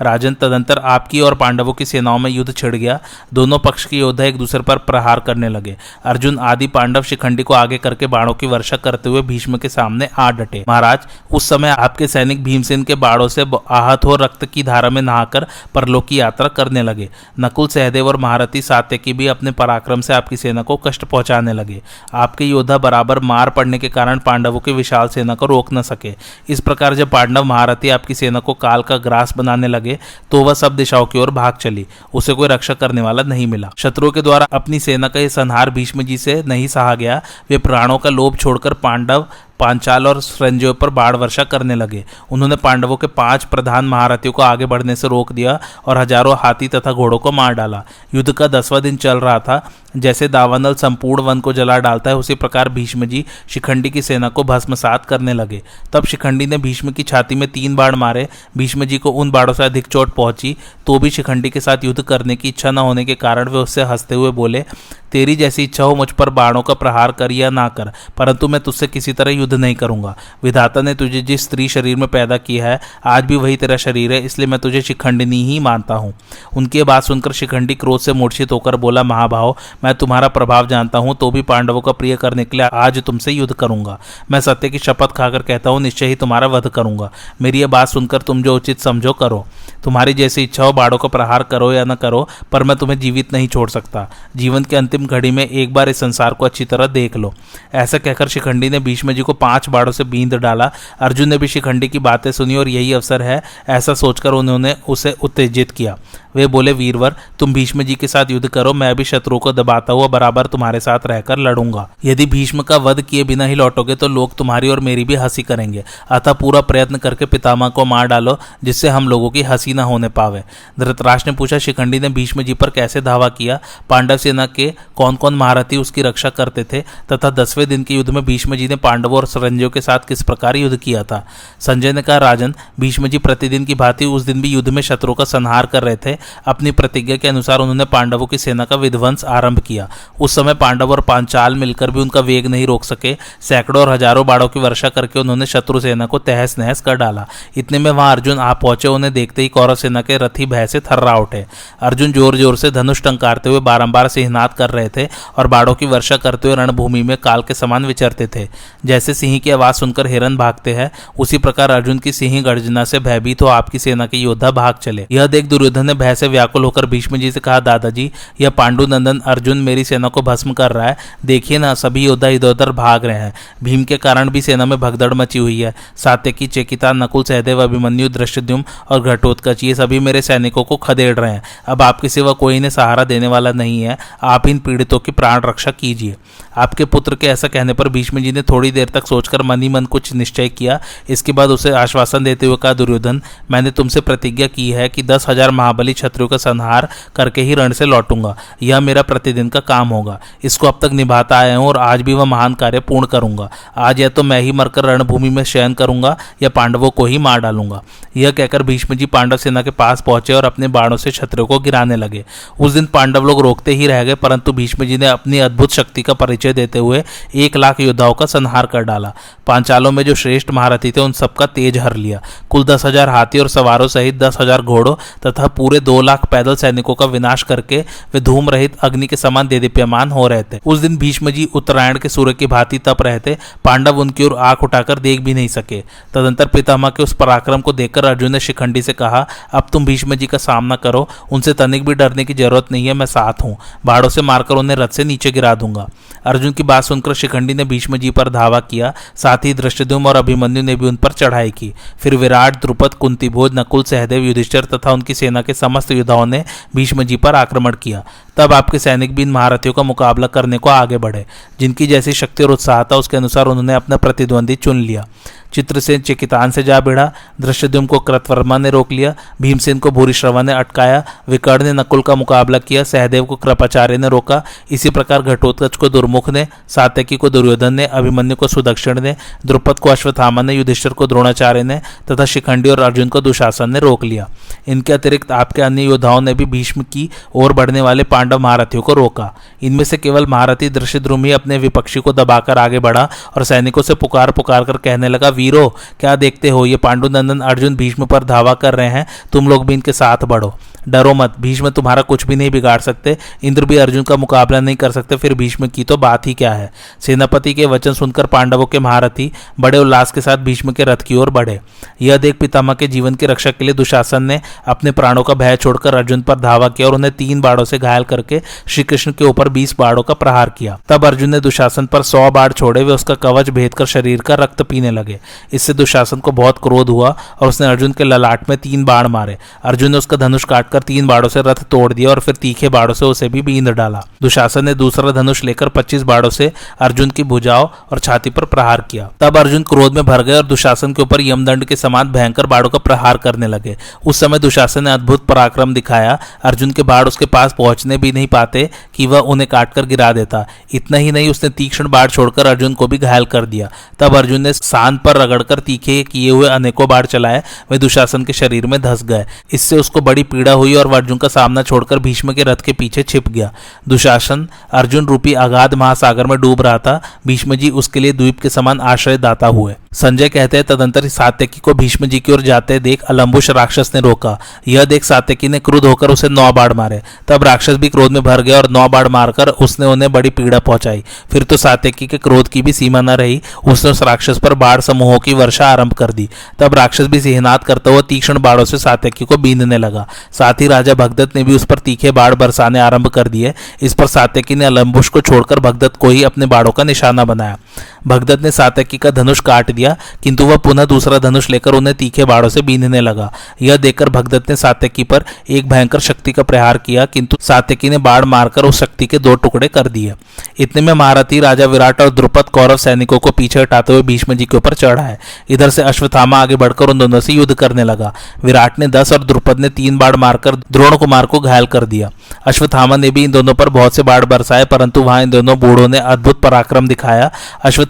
[0.03, 2.99] राजन तदंतर आपकी और पांडवों की सेनाओं में युद्ध छिड़ गया।
[3.35, 7.55] दोनों पक्ष के योद्धा एक दूसरे पर प्रहार करने लगे। अर्जुन आदि पांडव शिखंडी को
[7.55, 10.99] आगे करके बाणों की वर्षा करते हुए भीष्म के सामने आ डटे। महाराज,
[11.31, 15.47] उस समय आपके सैनिक भीमसेन के बाणों से आहत हो रक्त की धारा में नहाकर
[15.85, 17.09] परलोक की यात्रा करने लगे।
[17.41, 21.81] नकुल सहदेव और महारथी सात्यकी भी अपने पराक्रम से आपकी सेना को कष्ट पहुँचाने लगे।
[22.15, 26.15] आपके योद्धा बराबर मार पड़ने के कारण पांडवों की विशाल सेना को रोक न सके।
[26.49, 29.99] इस प्रकार जब पांडव महारथी आपकी सेना को काल का ग्रास बनाने लगे
[30.31, 33.71] तो वह सब दिशाओं की ओर भाग चली। उसे कोई रक्षा करने वाला नहीं मिला।
[33.79, 37.21] शत्रुओं के द्वारा अपनी सेना का यह संहार भीष्म जी से नहीं सहा गया।
[37.51, 39.27] वे प्राणों का लोभ छोड़कर पांडव
[39.61, 44.43] पांचाल और संजय पर बाढ़ वर्षा करने लगे। उन्होंने पांडवों के पाँच प्रधान महारथियों को
[44.43, 47.83] आगे बढ़ने से रोक दिया और हज़ारों हाथी तथा घोड़ों को मार डाला।
[48.15, 49.63] युद्ध का दसवां दिन चल रहा था।
[49.97, 54.29] जैसे दावानल संपूर्ण वन को जला डालता है, उसी प्रकार भीष्म जी शिखंडी की सेना
[54.29, 55.63] को भस्मसात करने लगे।
[55.93, 59.55] तब शिखंडी ने भीष्म की छाती में तीन बाढ़ मारे। भीष्म जी को उन बाढ़ों
[59.55, 63.05] से अधिक चोट पहुँची। तो भी शिखंडी के साथ युद्ध करने की इच्छा न होने
[63.05, 64.65] के कारण वे उससे हँसते हुए बोले,
[65.13, 68.61] तेरी जैसी इच्छा हो मुझ पर बाणों का प्रहार कर या ना कर, परंतु मैं
[68.61, 72.67] तुझसे किसी तरह युद्ध नहीं करूँगा। विधाता ने तुझे जिस स्त्री शरीर में पैदा किया
[72.67, 76.13] है, आज भी वही तेरा शरीर है, इसलिए मैं तुझे शिखंडिनी ही मानता हूँ।
[76.57, 81.15] उनकी बात सुनकर शिखंडी क्रोध से मूर्छित होकर बोला, महाभाव, मैं तुम्हारा प्रभाव जानता हूँ
[81.15, 83.99] तो भी पांडवों का प्रिय करने के लिए आज तुमसे युद्ध करूँगा।
[84.31, 87.11] मैं सत्य की शपथ खाकर कहता हूँ, निश्चय ही तुम्हारा वध करूँगा।
[87.43, 89.45] मेरी यह बात सुनकर तुम जो उचित समझो, करो।
[89.85, 93.33] तुम्हारी जैसी इच्छा हो, बाड़ों का प्रहार करो या न करो, पर मैं तुम्हें जीवित
[93.33, 96.87] नहीं छोड़ सकता। जीवन के अंतिम घड़ी में एक बार इस संसार को अच्छी तरह
[96.87, 97.33] देख लो।
[97.75, 100.71] ऐसा कहकर शिखंडी ने भीष्म जी को पाँच बाड़ों से बींद डाला।
[101.01, 105.15] अर्जुन ने भी शिखंडी की बातें सुनी और यही अवसर है, ऐसा सोचकर उन्होंने उसे
[105.23, 105.97] उत्तेजित किया।
[106.37, 109.93] वे बोले, वीरवर, तुम भीष्म जी के साथ युद्ध करो, मैं भी शत्रु को दबाता
[109.93, 114.09] हुआ बराबर तुम्हारे साथ रहकर लड़ूँगा। यदि भीष्म का वध किए बिना ही लौटोगे तो
[114.09, 118.39] लोग तुम्हारी और मेरी भी हँसी करेंगे। अतः पूरा प्रयत्न करके पितामह को मार डालो,
[118.65, 120.45] जिससे हम लोगों की हँसी न होने पावे।
[120.81, 123.61] धृतराष्ट्र ने पूछा, शिखंडी ने भीष्म जी पर कैसे धावा किया?
[123.91, 126.81] पांडव सेना के कौन कौन महारथी उसकी रक्षा करते थे?
[127.13, 130.23] तथा दसवें दिन के युद्ध में भीष्म जी ने पांडवों और सरंजियों के साथ किस
[130.23, 131.27] प्रकार युद्ध किया था?
[131.61, 135.15] संजय ने कहा, राजन भीष्म जी प्रतिदिन की भांति उस दिन भी युद्ध में शत्रु
[135.15, 139.25] का संहार कर रहे थे। अपनी प्रतिज्ञा के अनुसार उन्होंने पांडवों की सेना का विध्वंस
[139.27, 139.89] आरंभ किया।
[140.21, 144.27] उस समय पांडव और पांचाल मिलकर भी उनका वेग नहीं रोक सके। सैकड़ों और हज़ारों
[144.27, 148.11] बाड़ों की वर्षा करके उन्होंने शत्रु सेना को तहस नहस कर डाला। इतने में वहाँ
[148.13, 151.45] अर्जुन आ पहुँचे उन्हें देखते ही कौरव सेना के रथी भय से थर्रा उठे।
[151.83, 155.09] अर्जुन ज़ोर ज़ोर से धनुष टंकारते हुए बारंबार सिंहनाद कर रहे थे
[155.39, 158.47] और बाड़ों की वर्षा करते हुए रणभूमि में काल के समान विचरते थे।
[158.87, 162.99] जैसे सिंह की आवाज़ सुनकर हिरन भागते हैं, उसी प्रकार अर्जुन की सिंह गर्जना से
[163.01, 166.65] भयभीत हो आपकी सेना के योद्धा भाग चले। यह देख दुर्योधन ने भय से व्याकुल
[166.65, 170.71] होकर भीष्म जी से कहा, दादाजी, यह पांडु नंदन अर्जुन मेरी सेना को भस्म कर
[170.71, 174.43] रहा है। देखिए ना, सभी योद्धा इधर उधर भाग रहे हैं। भीम के कारण भी
[174.43, 179.75] सेना में भगदड़ मची हुई है। सात्यकी चेकिता, नकुल, सहदेव, अभिमन्यु, दृष्टद्युम और घटोत्कच, ये
[179.75, 183.53] सभी मेरे सैनिकों को खदेड़ रहे हैं। अब आपके सिवा कोई इन्हें सहारा देने वाला
[183.53, 186.17] नहीं है। आप इन पीड़ितों की प्राण रक्षा कीजिए।
[186.57, 189.69] आपके पुत्र के ऐसा कहने पर भीष्म जी ने थोड़ी देर तक सोचकर मन ही
[189.69, 194.47] मन कुछ निश्चय किया। इसके बाद उसे आश्वासन देते हुए कहा, दुर्योधन, मैंने तुमसे प्रतिज्ञा
[194.47, 198.81] की है कि दस हज़ार महाबली छत्रियों का संहार करके ही रण से लौटूँगा। यह
[198.81, 202.25] मेरा प्रतिदिन का काम होगा। इसको अब तक निभाता आया हूँ और आज भी वह
[202.27, 206.49] महान कार्य पूर्ण करूँगा। आज या तो मैं ही मरकर रणभूमि में शयन करूँगा या
[206.51, 207.83] पांडवों को ही मार डालूँगा।
[208.17, 211.59] यह कहकर भीष्म जी पांडव सेना के पास पहुँचे और अपने बाणों से क्षत्रियों को
[211.59, 212.25] गिराने लगे।
[212.61, 216.03] उस दिन पांडव लोग रोकते ही रह गए, परंतु भीष्म जी ने अपनी अद्भुत शक्ति
[216.03, 217.03] का परिचय देते हुए
[217.37, 219.13] एक लाख योद्धाओं का संहार कर डाला।
[219.47, 223.39] पांचालों में जो श्रेष्ठ महारथी थे, उन सबका तेज हर लिया। कुल दस हज़ार हाथी
[223.39, 224.95] और सवारों सहित दस हज़ार घोड़ों
[225.27, 227.81] तथा पूरे दो लाख पैदल सैनिकों का विनाश करके
[228.15, 231.99] वे धूम रहित अग्नि के समान देदीप्यमान हो रहे थे। उस दिन भीष्म जी उत्तरायण
[231.99, 235.49] के सूर्य की भांति तप रहे थे। पांडव उनकी ओर आँख उठाकर देख भी नहीं
[235.49, 235.81] सके।
[236.15, 240.15] तदंतर पितामह के उस पराक्रम को देखकर अर्जुन ने शिखंडी से कहा, अब तुम भीष्म
[240.15, 243.57] जी का सामना करो। उनसे तनिक भी डरने की ज़रूरत नहीं है, मैं साथ हूँ।
[243.87, 245.87] बाड़ों से मारकर उन्हें रथ से नीचे गिरा दूँगा।
[246.35, 250.17] अर्जुन की बात सुनकर शिखंडी ने भीष्म जी पर धावा किया, साथ ही दृष्टुम और
[250.17, 254.93] अभिमन्यु ने भी उन पर चढ़ाई की। फिर विराट, द्रुपद कुंतीभोज नकुल, सहदेव, युधिष्ठर तथा
[254.93, 256.45] उनकी सेना के समस्त योद्धाओं ने
[256.77, 258.03] भीष्म जी पर आक्रमण किया।
[258.37, 261.25] तब आपके सैनिक भी इन महारथियों का मुकाबला करने को आगे बढ़े,
[261.61, 265.07] जिनकी जैसी शक्ति और उत्साह था उसके अनुसार उन्होंने अपना प्रतिद्वंदी चुन लिया।
[265.55, 270.43] चित्रसेन चिकितान से जा भिड़ा दृश्यद्युम को कृतवर्मा ने रोक लिया, भीमसेन को भूरी श्रवा
[270.43, 275.23] ने अटकाया, विकर्ण ने नकुल का मुकाबला किया, सहदेव को कृपाचार्य ने रोका, इसी प्रकार
[275.23, 280.43] घटोत्कच को दुर्मुख ने, सात्यकी को दुर्योधन ने, अभिमन्यु को सुदक्षिण ने, द्रुपद को अश्वत्थामा
[280.43, 284.29] ने, युधिष्ठर को द्रोणाचार्य ने, तथा शिखंडी और अर्जुन को दुशासन ने रोक लिया।
[284.69, 288.95] इनके अतिरिक्त आपके अन्य योद्धाओं ने भी भीष्म की ओर बढ़ने वाले पांडव महारथियों को
[288.95, 293.83] रोका। इनमें से केवल महारथी दृश्यद्रुम ही अपने विपक्षी को दबाकर आगे बढ़ा और सैनिकों
[293.83, 295.69] से पुकार पुकार कर कहने लगा वीरो,
[296.01, 296.67] क्या देखते हो?
[296.67, 300.55] ये पांडुनंदन अर्जुन भीष्म पर धावा कर रहे हैं, तुम लोग भी इनके साथ बढ़ो।
[300.89, 304.77] डरो मत, भीष्म तुम्हारा कुछ भी नहीं बिगाड़ सकते, इंद्र भी अर्जुन का मुकाबला नहीं
[304.77, 306.73] कर सकते, फिर भीष्म की तो बात ही क्या है?
[307.01, 311.15] सेनापति के वचन सुनकर पांडवों के महारथी बड़े उल्लास के साथ भीष्म के रथ की
[311.15, 311.61] ओर बढ़े।
[312.03, 315.57] यह देख पितामह के जीवन की रक्षा के लिए दुशासन ने अपने प्राणों का भय
[315.57, 319.25] छोड़कर अर्जुन पर धावा किया और उन्हें तीन बाड़ों से घायल करके श्री कृष्ण के
[319.25, 322.93] ऊपर बीस बाड़ों का प्रहार किया। तब अर्जुन ने दुशासन पर सौ बाढ़ छोड़े, वे
[322.93, 325.19] उसका कवच भेद कर शरीर का रक्त पीने लगे।
[325.53, 329.37] इससे दुशासन को बहुत क्रोध हुआ और उसने अर्जुन के ललाट में तीन बाढ़ मारे।
[329.65, 332.69] अर्जुन ने उसका धनुष काट कर तीन बाड़ों से रथ तोड़ दिया और फिर तीखे
[332.69, 337.11] बाड़ों से उसे भी बींद डाला। दुशासन ने दूसरा धनुष लेकर पच्चीस बाड़ों से अर्जुन
[337.11, 340.93] की भुजाओं और छाती पर प्रहार किया। तब अर्जुन क्रोध में भर गए और दुशासन
[340.93, 344.93] के ऊपर यमदंड के समान भयंकर बाड़ों का प्रहार करने लगे। उस समय दुशासन ने
[344.93, 349.49] अद्भुत पराक्रम दिखाया। अर्जुन के बाढ़ उसके पास पहुँचने भी नहीं पाते कि वह उन्हें
[349.49, 353.47] काटकर गिरा देता। इतना ही नहीं, उसने तीक्ष्ण बाढ़ छोड़कर अर्जुन को भी घायल कर
[353.47, 358.25] दिया। तब अर्जुन ने सांद पर रगड़कर तीखे किए हुए अनेकों बाढ़ चलाए। वे दुशासन
[358.25, 361.99] के शरीर में धस गए। इससे उसको बड़ी पीड़ा हुई और अर्जुन का सामना छोड़कर
[361.99, 363.53] भीष्म के रथ के पीछे छिप गया।
[363.89, 368.49] दुशासन अर्जुन रूपी अगाध महासागर में डूब रहा था। भीष्म जी उसके लिए द्वीप के
[368.49, 372.79] समान आश्रय दाता हुए। संजय कहते हैं, तदंतर सात्यकी को भीष्म जी की ओर जाते
[372.81, 377.03] देख अलम्बुश राक्षस ने रोका। यह देख सात्यकी ने क्रुद्ध होकर उसे नौ बाढ़ मारे।
[377.29, 380.59] तब राक्षस भी क्रोध में भर गया और नौ बाढ़ मारकर उसने उन्हें बड़ी पीड़ा
[380.59, 384.55] पहुंचाई। फिर तो सात्यकी के क्रोध की भी सीमा न रही, उसने उस राक्षस पर
[384.55, 386.29] बाढ़ समूहों की वर्षा आरंभ कर दी।
[386.59, 390.69] तब राक्षस भी सिहनात करता हुआ तीक्ष्ण बाढ़ों से सात्यकी को बींदने लगा। साथ ही
[390.69, 394.55] राजा भगदत्त ने भी उस पर तीखे बाढ़ बरसाने आरंभ कर दिए। इस पर सात्यकी
[394.55, 397.59] ने अलम्बुश को छोड़कर भगदत्त को ही अपने बाढ़ों का निशाना बनाया।
[398.07, 402.25] भगदत्त ने सातकी का धनुष काट दिया, किंतु वह पुनः दूसरा धनुष लेकर उन्हें तीखे
[402.25, 403.31] बाड़ों से बींधने लगा।
[403.63, 407.99] यह देखकर भगदत्त ने सातकी पर एक भयंकर शक्ति का प्रहार किया, किंतु सातकी ने
[408.01, 410.15] बाढ़ मारकर उस शक्ति के दो टुकड़े कर दिए।
[410.59, 414.45] इतने में महारथी राजा विराट और द्रुपद कौरव सैनिकों को पीछे हटाते हुए भीष्म जी
[414.45, 415.19] के ऊपर चढ़ा है
[415.51, 418.13] इधर से अश्वथामा आगे बढ़कर उन दोनों से युद्ध करने लगा।
[418.45, 422.11] विराट ने दस और द्रुपद ने तीन बाढ़ मारकर द्रोण कुमार को घायल कर दिया।
[422.47, 425.89] अश्वत्थामा ने भी इन दोनों पर बहुत से बाढ़ बरसाए, परंतु वहाँ इन दोनों बूढ़ों
[425.89, 427.31] ने अद्भुत पराक्रम दिखाया।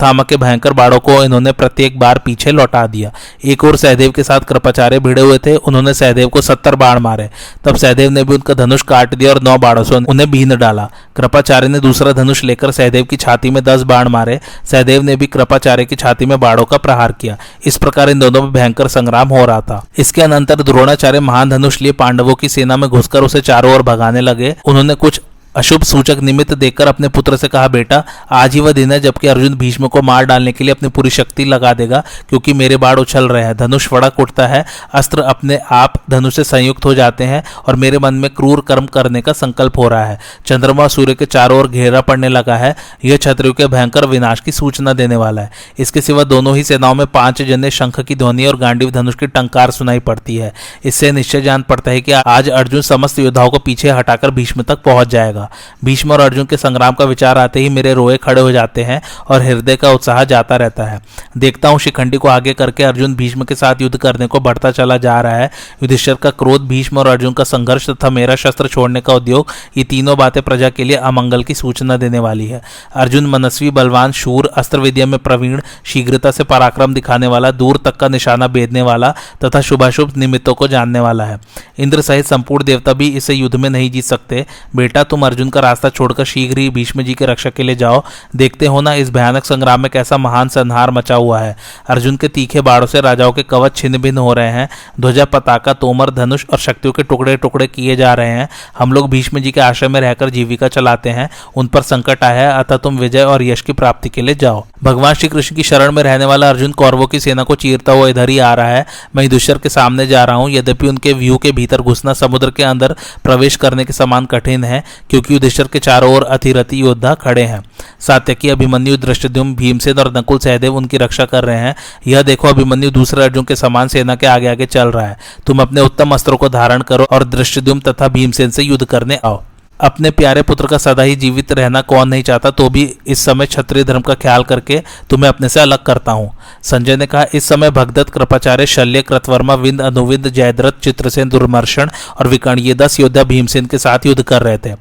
[0.04, 3.10] अश्वत्थामा के भयंकर बाढ़ों को इन्होंने प्रत्येक बार पीछे लौटा दिया।
[3.44, 7.28] एक और सहदेव के साथ कृपाचार्य भिड़े हुए थे, उन्होंने सहदेव को सत्तर बाढ़ मारे।
[7.64, 10.88] तब सहदेव ने भी उनका धनुष काट दिया और नौ बाढ़ों से उन्हें बीन डाला।
[11.16, 15.26] कृपाचार्य ने दूसरा धनुष लेकर सहदेव की छाती में दस बाढ़ मारे। सहदेव ने भी
[15.26, 17.36] कृपाचार्य की छाती में बाढ़ों का प्रहार किया।
[17.66, 21.80] इस प्रकार इन दोनों में भयंकर संग्राम हो रहा था। इसके अनंतर द्रोणाचार्य महान धनुष
[21.82, 25.20] लिए पांडवों की सेना में घुसकर उसे चारों ओर भगाने लगे। उन्होंने कुछ
[25.56, 29.28] अशुभ सूचक निमित्त देखकर अपने पुत्र से कहा, बेटा, आज ही वह दिन है जबकि
[29.28, 32.98] अर्जुन भीष्म को मार डालने के लिए अपनी पूरी शक्ति लगा देगा, क्योंकि मेरे बाढ़
[32.98, 34.64] उछल रहे हैं। धनुष फड़क उठता है,
[34.94, 38.86] अस्त्र अपने आप धनुष से संयुक्त हो जाते हैं और मेरे मन में क्रूर कर्म
[38.86, 42.74] करने का संकल्प हो रहा है। चंद्रमा सूर्य के चारों ओर घेरा पड़ने लगा है,
[43.04, 46.94] यह क्षत्रियो के भयंकर विनाश की सूचना देने वाला है। इसके सिवा दोनों ही सेनाओं
[46.94, 50.52] में पाँच जने शंख की ध्वनि और गांडीव धनुष की टंकार सुनाई पड़ती है।
[50.84, 54.82] इससे निश्चय जान पड़ता है कि आज अर्जुन समस्त योद्धाओं को पीछे हटाकर भीष्म तक
[54.82, 58.40] पहुँच जाएगा। होगा भीष्म और अर्जुन के संग्राम का विचार आते ही मेरे रोए खड़े
[58.40, 61.00] हो जाते हैं और हृदय का उत्साह जाता रहता है।
[61.38, 64.96] देखता हूँ शिखंडी को आगे करके अर्जुन भीष्म के साथ युद्ध करने को बढ़ता चला
[64.96, 65.50] जा रहा है।
[65.82, 69.84] युधिष्ठर का क्रोध भीष्म और अर्जुन का संघर्ष तथा मेरा शस्त्र छोड़ने का उद्योग ये
[69.84, 72.62] तीनों बातें प्रजा के लिए अमंगल की सूचना देने वाली है।
[72.94, 77.96] अर्जुन मनस्वी, बलवान, शूर अस्त्र विद्या में प्रवीण, शीघ्रता से पराक्रम दिखाने वाला, दूर तक
[77.96, 81.38] का निशाना बेदने वाला तथा शुभाशुभ निमित्तों को जानने वाला है।
[81.78, 84.44] इंद्र सहित संपूर्ण देवता भी इसे युद्ध में नहीं जीत सकते।
[84.76, 88.02] बेटा, तुम अर्जुन का रास्ता छोड़कर शीघ्र ही भीष्म जी के रक्षा के लिए जाओ।
[88.36, 91.56] देखते हो ना इस भयानक संग्राम में कैसा महान संहार मचा हुआ है।
[91.88, 94.68] अर्जुन के तीखे बाड़ों से राजाओं के कवच छिन्न भिन्न हो रहे हैं।
[95.00, 99.08] ध्वजा, पताका, तोमर, धनुष और शक्तियों के टुकड़े टुकड़े किए जा रहे हैं। हम लोग
[99.10, 102.76] भीष्म जी के आश्रम में रहकर जीविका चलाते हैं। उन पर संकट आया है। अतः
[102.76, 106.02] तुम विजय और यश की प्राप्ति के लिए जाओ। भगवान श्री कृष्ण की शरण में
[106.02, 109.24] रहने वाला अर्जुन कौरवों की सेना को चीरता हुआ इधर ही आ रहा है। मैं
[109.24, 112.94] युधिष्ठर के सामने जा रहा हूँ। यद्यपि उनके व्यू के भीतर घुसना समुद्र के अंदर
[113.24, 117.62] प्रवेश करने के समान कठिन है, क्योंकि युधिष्ठर के चारों ओर अतिरथी योद्धा खड़े हैं।
[118.00, 121.74] सात्यकी अभिमन्यु दृष्टद्युम भीमसेन और नकुल सहदेव उनकी रक्षा कर रहे हैं।
[122.06, 125.62] यह देखो अभिमन्यु दूसरे अर्जुन के समान सेना के आगे आगे चल रहा है। तुम
[125.62, 129.42] अपने उत्तम अस्त्रों को धारण करो और दृष्टद्युम तथा भीमसेन से युद्ध करने आओ।
[129.80, 133.46] अपने प्यारे पुत्र का सदा ही जीवित रहना कौन नहीं चाहता तो भी इस समय
[133.46, 136.30] क्षत्रिय धर्म का ख्याल करके तुम्हें अपने से अलग करता हूँ।
[136.62, 142.28] संजय ने कहा, इस समय भगदत्त, कृपाचार्य, शल्य, कृतवर्मा, विंद, अनुविंद, जयद्रथ, चित्रसेन दुर्मर्शन और
[142.28, 144.74] विकर्ण, ये दस योद्धा भीमसेन के साथ युद्ध कर रहे थे।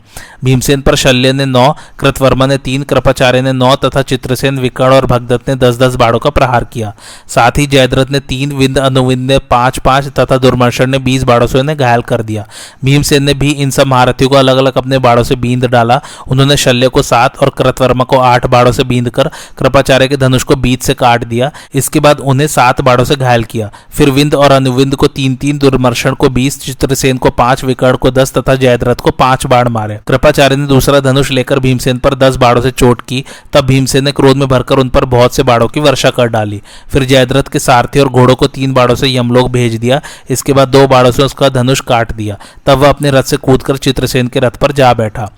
[0.44, 5.06] भीमसेन पर शल्य ने नौ, कृतवर्मा ने तीन, कृपाचार्य ने नौ तथा चित्रसेन, विकर्ण और
[5.06, 6.94] भगदत्त ने दस दस बाड़ों का प्रहार किया।
[7.28, 11.48] साथ ही जयद्रथ ने तीन, विंद, अनुविंद ने पाँच पाँच तथा दुर्मर्शन ने बीस बाड़ों
[11.48, 12.48] से उन्हें घायल कर दिया।
[12.86, 16.58] भीमसेन ने भी इन सब महारथियों को अलग अलग अपने बाड़ों से बींद डाला। उन्होंने
[16.58, 20.56] शल्य को सात और कृतवर्मा को आठ बाड़ों से बींद कर कृपाचार्य के धनुष को
[20.56, 24.52] बीच से काट दिया। इसके बाद उन्हें सात बाड़ों से घायल किया। फिर विंद और
[24.52, 28.96] अनुविंद को तीन तीन दुर्मर्शन को बीस, चित्रसेन को पाँच, विकर्ण को दस तथा जयद्रथ
[28.96, 33.02] को पाँच बाढ़ मारे। कृपाचार्य ने दूसरा धनुष लेकर भीमसेन पर दस बाड़ों से चोट
[33.02, 36.28] की। तब भीमसेन ने क्रोध में भरकर उन पर बहुत से बाड़ों की वर्षा कर
[36.28, 40.54] डाली। फिर जयद्रथ के सारथी और घोड़ों को तीन बाड़ों से यमलोक भेज दिया। इसके
[40.54, 44.28] बाद दो बाड़ों से उसका धनुष काट दिया। तब वह अपने रथ से कूदकर चित्रसेन
[44.28, 45.30] के रथ पर जा बैठा।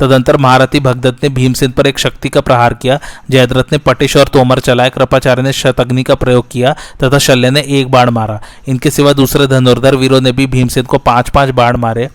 [0.00, 2.98] तदंतर महारथी भगदत्त ने भीमसेन पर एक शक्ति का प्रहार किया।
[3.30, 7.60] जयद्रथ ने पटिश और तोमर चलाए, कृपाचार्य ने शतग्नि का प्रयोग किया तथा शल्य ने
[7.60, 11.76] एक बाण मारा। इनके सिवा दूसरे धनुर्धर वीरों ने भी भीमसेन को पाँच पाँच बाढ़
[11.76, 12.08] मारे।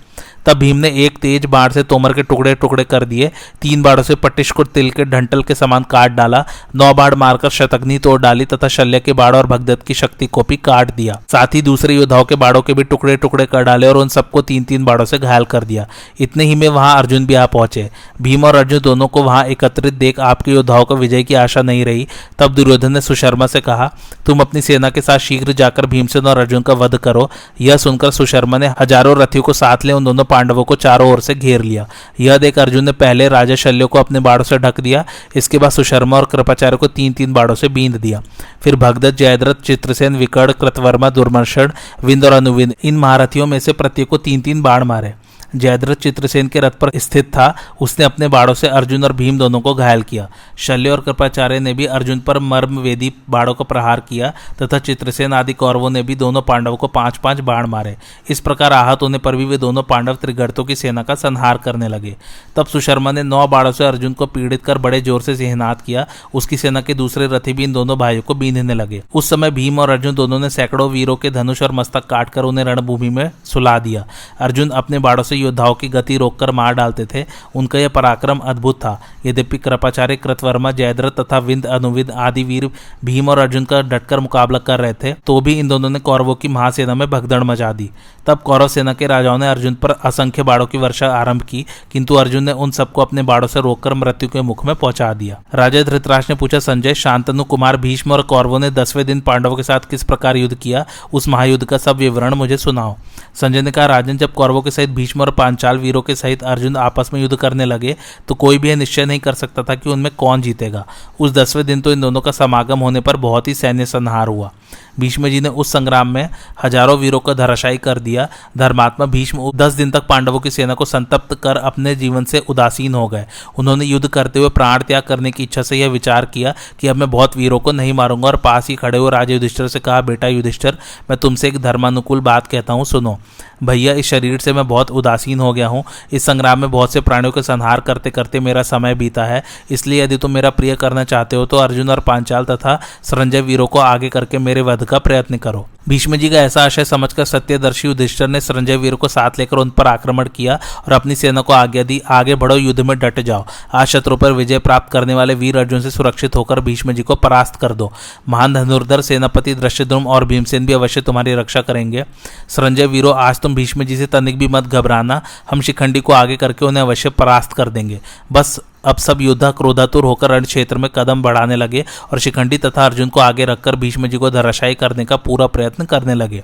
[0.46, 4.04] तब भीम ने एक तेज बाढ़ से तोमर के टुकड़े टुकड़े कर दिए। तीन बाढ़ों
[4.04, 6.44] से पटिश को तिल के ढंटल के समान काट डाला।
[6.76, 10.44] नौ बाढ़ मारकर शतग्नि तोड़ डाली तथा शल्य के बाढ़ और भगदत्त की शक्ति को
[10.50, 13.88] भी काट दिया। साथ ही दूसरे योद्धाओं के बाढ़ों के भी टुकड़े टुकड़े कर डाले
[13.88, 15.88] और उन सबको तीन तीन बाढ़ों से घायल कर दिया।
[16.20, 17.90] इतने ही में वहाँ अर्जुन भी आ पहुँचे।
[18.22, 21.84] भीम और अर्जुन दोनों को वहाँ एकत्रित देख आपके योद्धाओं को विजय की आशा नहीं
[21.86, 22.08] रही।
[22.40, 23.92] तब दुर्योधन ने सुशर्मा से कहा,
[24.26, 27.30] तुम अपनी सेना के साथ शीघ्र जाकर भीमसेन और अर्जुन का वध करो।
[27.62, 31.22] यह सुनकर सुशर्मा ने हज़ारों रथियों को साथ ले उन दोनों पांडवों को चारों ओर
[31.22, 31.88] से घेर लिया।
[32.20, 35.72] यह देख अर्जुन ने पहले राजा शल्य को अपने बाड़ों से ढक दिया, इसके बाद
[35.72, 38.22] सुशर्मा और कृपाचार्य को तीन तीन बाड़ों से बींद दिया।
[38.62, 41.72] फिर भगदत्त, जयद्रथ, चित्रसेन, विकर्ण, कृतवर्मा, दुर्मर्षण,
[42.04, 45.14] विंद और अनुविंद, इन महारथियों में से प्रत्येक को तीन तीन बाढ़ मारे।
[45.56, 49.62] जयद्रथ चित्रसेन के रथ पर स्थित था। उसने अपने बाड़ों से अर्जुन और भीम दोनों
[49.62, 54.00] को घायल किया। शल्य और कृपाचार्य ने भी अर्जुन पर मर्म वेदी बाड़ों का प्रहार
[54.00, 54.32] किया
[54.62, 57.96] तथा चित्रसेन आदि कौरवों ने भी दोनों पांडवों को पाँच पाँच बाढ़ मारे।
[58.30, 61.88] इस प्रकार आहत होने पर भी वे दोनों पांडव त्रिगर्तों की सेना का संहार करने
[61.88, 62.16] लगे।
[62.56, 66.06] तब सुशर्मा ने नौ बाड़ों से अर्जुन को पीड़ित कर बड़े ज़ोर से सिहनात किया।
[66.34, 69.80] उसकी सेना के दूसरे रथी भी इन दोनों भाइयों को बीधने लगे। उस समय भीम
[69.80, 73.78] और अर्जुन दोनों ने सैकड़ों वीरों के धनुष और मस्तक काटकर उन्हें रणभूमि में सुला
[73.80, 74.06] दिया।
[74.40, 77.26] अर्जुन अपने बाड़ों से योद्धाओं की गति रोककर मार डालते थे।
[77.56, 82.70] उनका यह पराक्रम अद्भुत था। यद्यपि कृपाचार्य कृतवर्मा, जयद्रथ तथा विंद अनुविद आदि वीर
[83.06, 86.36] भीम और अर्जुन का डटकर मुकाबला कर रहे थे तो भी इन दोनों ने कौरवों
[86.36, 87.90] की महासेना में भगदड़ मचा दी।
[88.28, 92.16] तब कौरव सेना के राजाओं ने अर्जुन पर असंख्य बाड़ों की वर्षा आरंभ की, किंतु
[92.16, 95.82] अर्जुन ने उन सबको अपने बाड़ों से रोककर मृत्यु के मुख में पहुँचा दिया। राजा
[95.84, 99.90] धृतराज ने पूछा, संजय, शांतनु, कुमार, भीष्म और कौरवों ने दसवें दिन पांडवों के साथ
[99.90, 100.86] किस प्रकार युद्ध किया?
[101.14, 102.96] उस महायुद्ध का सब विवरण मुझे सुनाओ।
[103.36, 106.76] संजय ने कहा, राजन, जब कौरवों के सहित भीष्म और पांचाल वीरों के सहित अर्जुन
[106.78, 107.96] आपस में युद्ध करने लगे
[108.28, 110.86] तो कोई भी यह निश्चय नहीं कर सकता था कि उनमें कौन जीतेगा।
[111.20, 114.52] उस दसवें दिन तो इन दोनों का समागम होने पर बहुत ही सैन्य संहार हुआ।
[115.00, 116.30] भीष्म जी ने उस संग्राम में
[116.64, 120.86] हज़ारों वीरों को धराशायी कर दिया। धर्मात्मा भीष्म दस दिन तक पांडवों की सेना को
[120.86, 123.26] संतप्त कर अपने जीवन से उदासीन हो गए।
[123.58, 126.96] उन्होंने युद्ध करते हुए प्राण त्याग करने की इच्छा से यह विचार किया कि अब
[126.96, 130.02] मैं बहुत वीरों को नहीं मारूँगा और पास ही खड़े हुए राजा युधिष्ठर से कहा,
[130.02, 130.78] बेटा युधिष्ठर,
[131.10, 133.18] मैं तुमसे एक धर्मानुकूल बात कहता हूँ, सुनो।
[133.64, 135.84] भैया, इस शरीर से मैं बहुत उदासीन हो गया हूँ।
[136.14, 140.04] इस संग्राम में बहुत से प्राणियों के संहार करते करते मेरा समय बीता है। इसलिए
[140.04, 143.80] यदि तुम मेरा प्रिय करना चाहते हो तो अर्जुन और पांचाल तथा संजय वीरों को
[143.80, 148.28] आगे करके मेरे वध का प्रयत्न करो। भीष्म जी का ऐसा आशय समझकर सत्यदर्शी युधिष्ठर
[148.28, 151.84] ने संजय वीर को साथ लेकर उन पर आक्रमण किया और अपनी सेना को आज्ञा
[151.84, 155.58] दी, आगे बढ़ो, युद्ध में डट जाओ। आज शत्रु पर विजय प्राप्त करने वाले वीर
[155.58, 157.92] अर्जुन से सुरक्षित होकर भीष्म जी को परास्त कर दो।
[158.30, 162.06] महान धनुर्धर, सेनापति दृश्यद्रुम और भीमसेन भी अवश्य तुम्हारी रक्षा करेंगे।
[162.50, 166.38] संजय वीरो, आज तुम भीष्म जी से तनिक भी मत घबराना। हम शिखंडी को आगे
[166.38, 168.00] करके उन्हें अवश्य परास्त कर देंगे।
[168.32, 172.86] बस अब सब योद्धा क्रोधातुर होकर रण क्षेत्र में कदम बढ़ाने लगे और शिखंडी तथा
[172.86, 176.44] अर्जुन को आगे रखकर भीष्म जी को धराशायी करने का पूरा प्रयत्न करने लगे।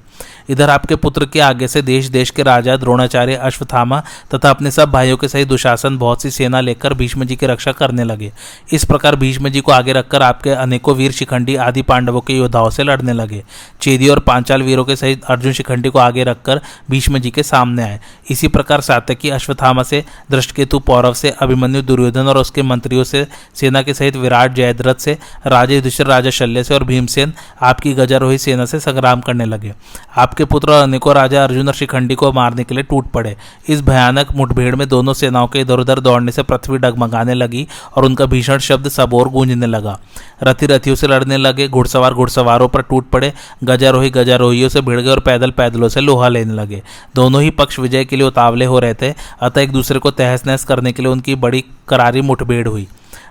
[0.49, 4.01] इधर आपके पुत्र के आगे से देश देश के राजा द्रोणाचार्य अश्वथामा
[4.33, 7.71] तथा अपने सब भाइयों के सहित दुशासन, बहुत सी सेना लेकर भीष्म जी की रक्षा
[7.71, 8.31] करने लगे।
[8.73, 12.69] इस प्रकार भीष्म जी को आगे रखकर आपके अनेकों वीर शिखंडी आदि पांडवों के योद्धाओं
[12.69, 13.43] से लड़ने लगे।
[13.81, 17.83] चेदी और पांचाल वीरों के सहित अर्जुन शिखंडी को आगे रखकर भीष्म जी के सामने
[17.83, 23.25] आए। इसी प्रकार सातकी अश्वथामा से दृष्टकेतु पौरव से अभिमन्यु दुर्योधन और उसके मंत्रियों से
[23.55, 28.65] सेना के सहित विराट जयद्रथ से राजे राजा शल्य से और भीमसेन, आपकी गजारोही सेना
[28.65, 29.73] से संग्राम करने लगे।
[30.17, 33.35] आपके पुत्र अनेकों राजा अर्जुन और शिखंडी को मारने के लिए टूट पड़े।
[33.69, 38.05] इस भयानक मुठभेड़ में दोनों सेनाओं के इधर उधर दौड़ने से पृथ्वी डगमगाने लगी और
[38.05, 39.99] उनका भीषण शब्द सबोर गूंजने लगा।
[40.43, 45.09] रथी रथियों से लड़ने लगे, घुड़सवार घुड़सवारों पर टूट पड़े, गजारोही गजारोहियों से भिड़ गए
[45.09, 46.81] और पैदल पैदलों से लोहा लेने लगे।
[47.15, 50.45] दोनों ही पक्ष विजय के लिए उतावले हो रहे थे, अतः एक दूसरे को तहस
[50.47, 52.87] नहस करने के लिए उनकी बड़ी करारी मुठभेड़ हुई।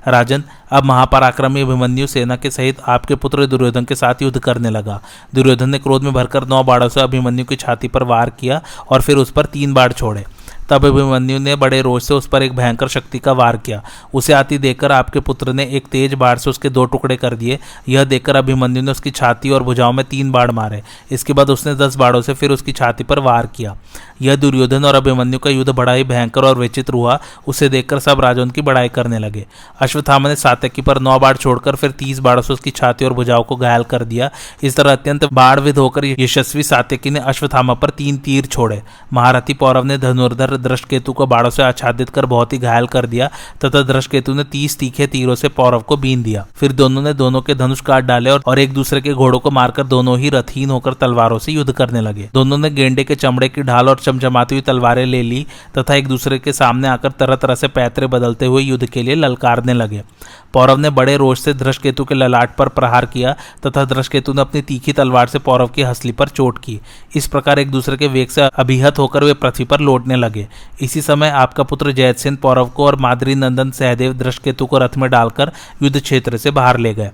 [0.08, 5.00] राजन अब महापराक्रमी अभिमन्यु सेना के सहित आपके पुत्र दुर्योधन के साथ युद्ध करने लगा।
[5.34, 9.00] दुर्योधन ने क्रोध में भरकर नौ बाढ़ों से अभिमन्यु की छाती पर वार किया और
[9.00, 10.24] फिर उस पर तीन बाढ़ छोड़े।
[10.70, 13.82] तब अभिमन्यु ने बड़े रोज से उस पर एक भयंकर शक्ति का वार किया।
[14.14, 17.58] उसे आती देखकर आपके पुत्र ने एक तेज बाढ़ से उसके दो टुकड़े कर दिए।
[17.88, 21.74] यह देखकर अभिमन्यु ने उसकी छाती और भुजाओं में तीन बाढ़ मारे। इसके बाद उसने
[21.74, 23.76] दस बाढ़ों से फिर उसकी छाती पर वार किया।
[24.22, 28.20] यह दुर्योधन और अभिमन्यु का युद्ध बड़ा ही भयंकर और विचित्र हुआ। उसे देखकर सब
[28.20, 29.44] राजा उनकी बड़ाई करने लगे।
[29.80, 33.42] अश्वत्थामा ने सातकी पर नौ बाढ़ छोड़कर फिर तीस बाढ़ों से उसकी छाती और भुजाओं
[33.42, 34.30] को घायल कर दिया।
[34.62, 39.84] इस तरह अत्यंत बाढ़विद होकर यशस्वी सातकी ने अश्वत्थामा पर तीन तीर छोड़े। महारथी पौरव
[39.84, 43.30] ने धनुर्धर दृष्टकेतु को बाढ़ों से आच्छादित कर बहुत ही घायल कर दिया,
[43.64, 47.40] तथा दृष्टकेतु ने तीस तीखे तीरों से पौरव को बीन दिया। फिर दोनों ने दोनों
[47.42, 50.92] के धनुष काट डाले और एक दूसरे के घोड़ों को मारकर दोनों ही रथहीन होकर
[50.92, 54.62] तलवारों से युद्ध करने लगे। दोनों ने गेंडे के चमड़े की ढाल और चमचमाती हुई
[54.62, 55.46] तलवारें ले ली,
[55.78, 59.14] तथा एक दूसरे के सामने आकर तरह तरह से पैतरे बदलते हुए युद्ध के लिए
[59.14, 60.02] ललकारने लगे।
[60.52, 63.36] पौरव ने बड़े रोष से धृष्केतु के ललाट पर प्रहार किया,
[63.66, 66.80] तथा धृष्केतु ने अपनी तीखी तलवार से पौरव की हसली पर चोट की।
[67.16, 70.43] इस प्रकार एक दूसरे के वेग से अभिहत होकर वे पृथ्वी पर लौटने लगे।
[70.80, 75.10] इसी समय आपका पुत्र जयत पौरव को और मादरी नंदन सहदेव धृष्केतु को रथ में
[75.10, 75.52] डालकर
[75.82, 77.10] युद्ध क्षेत्र से बाहर ले गए।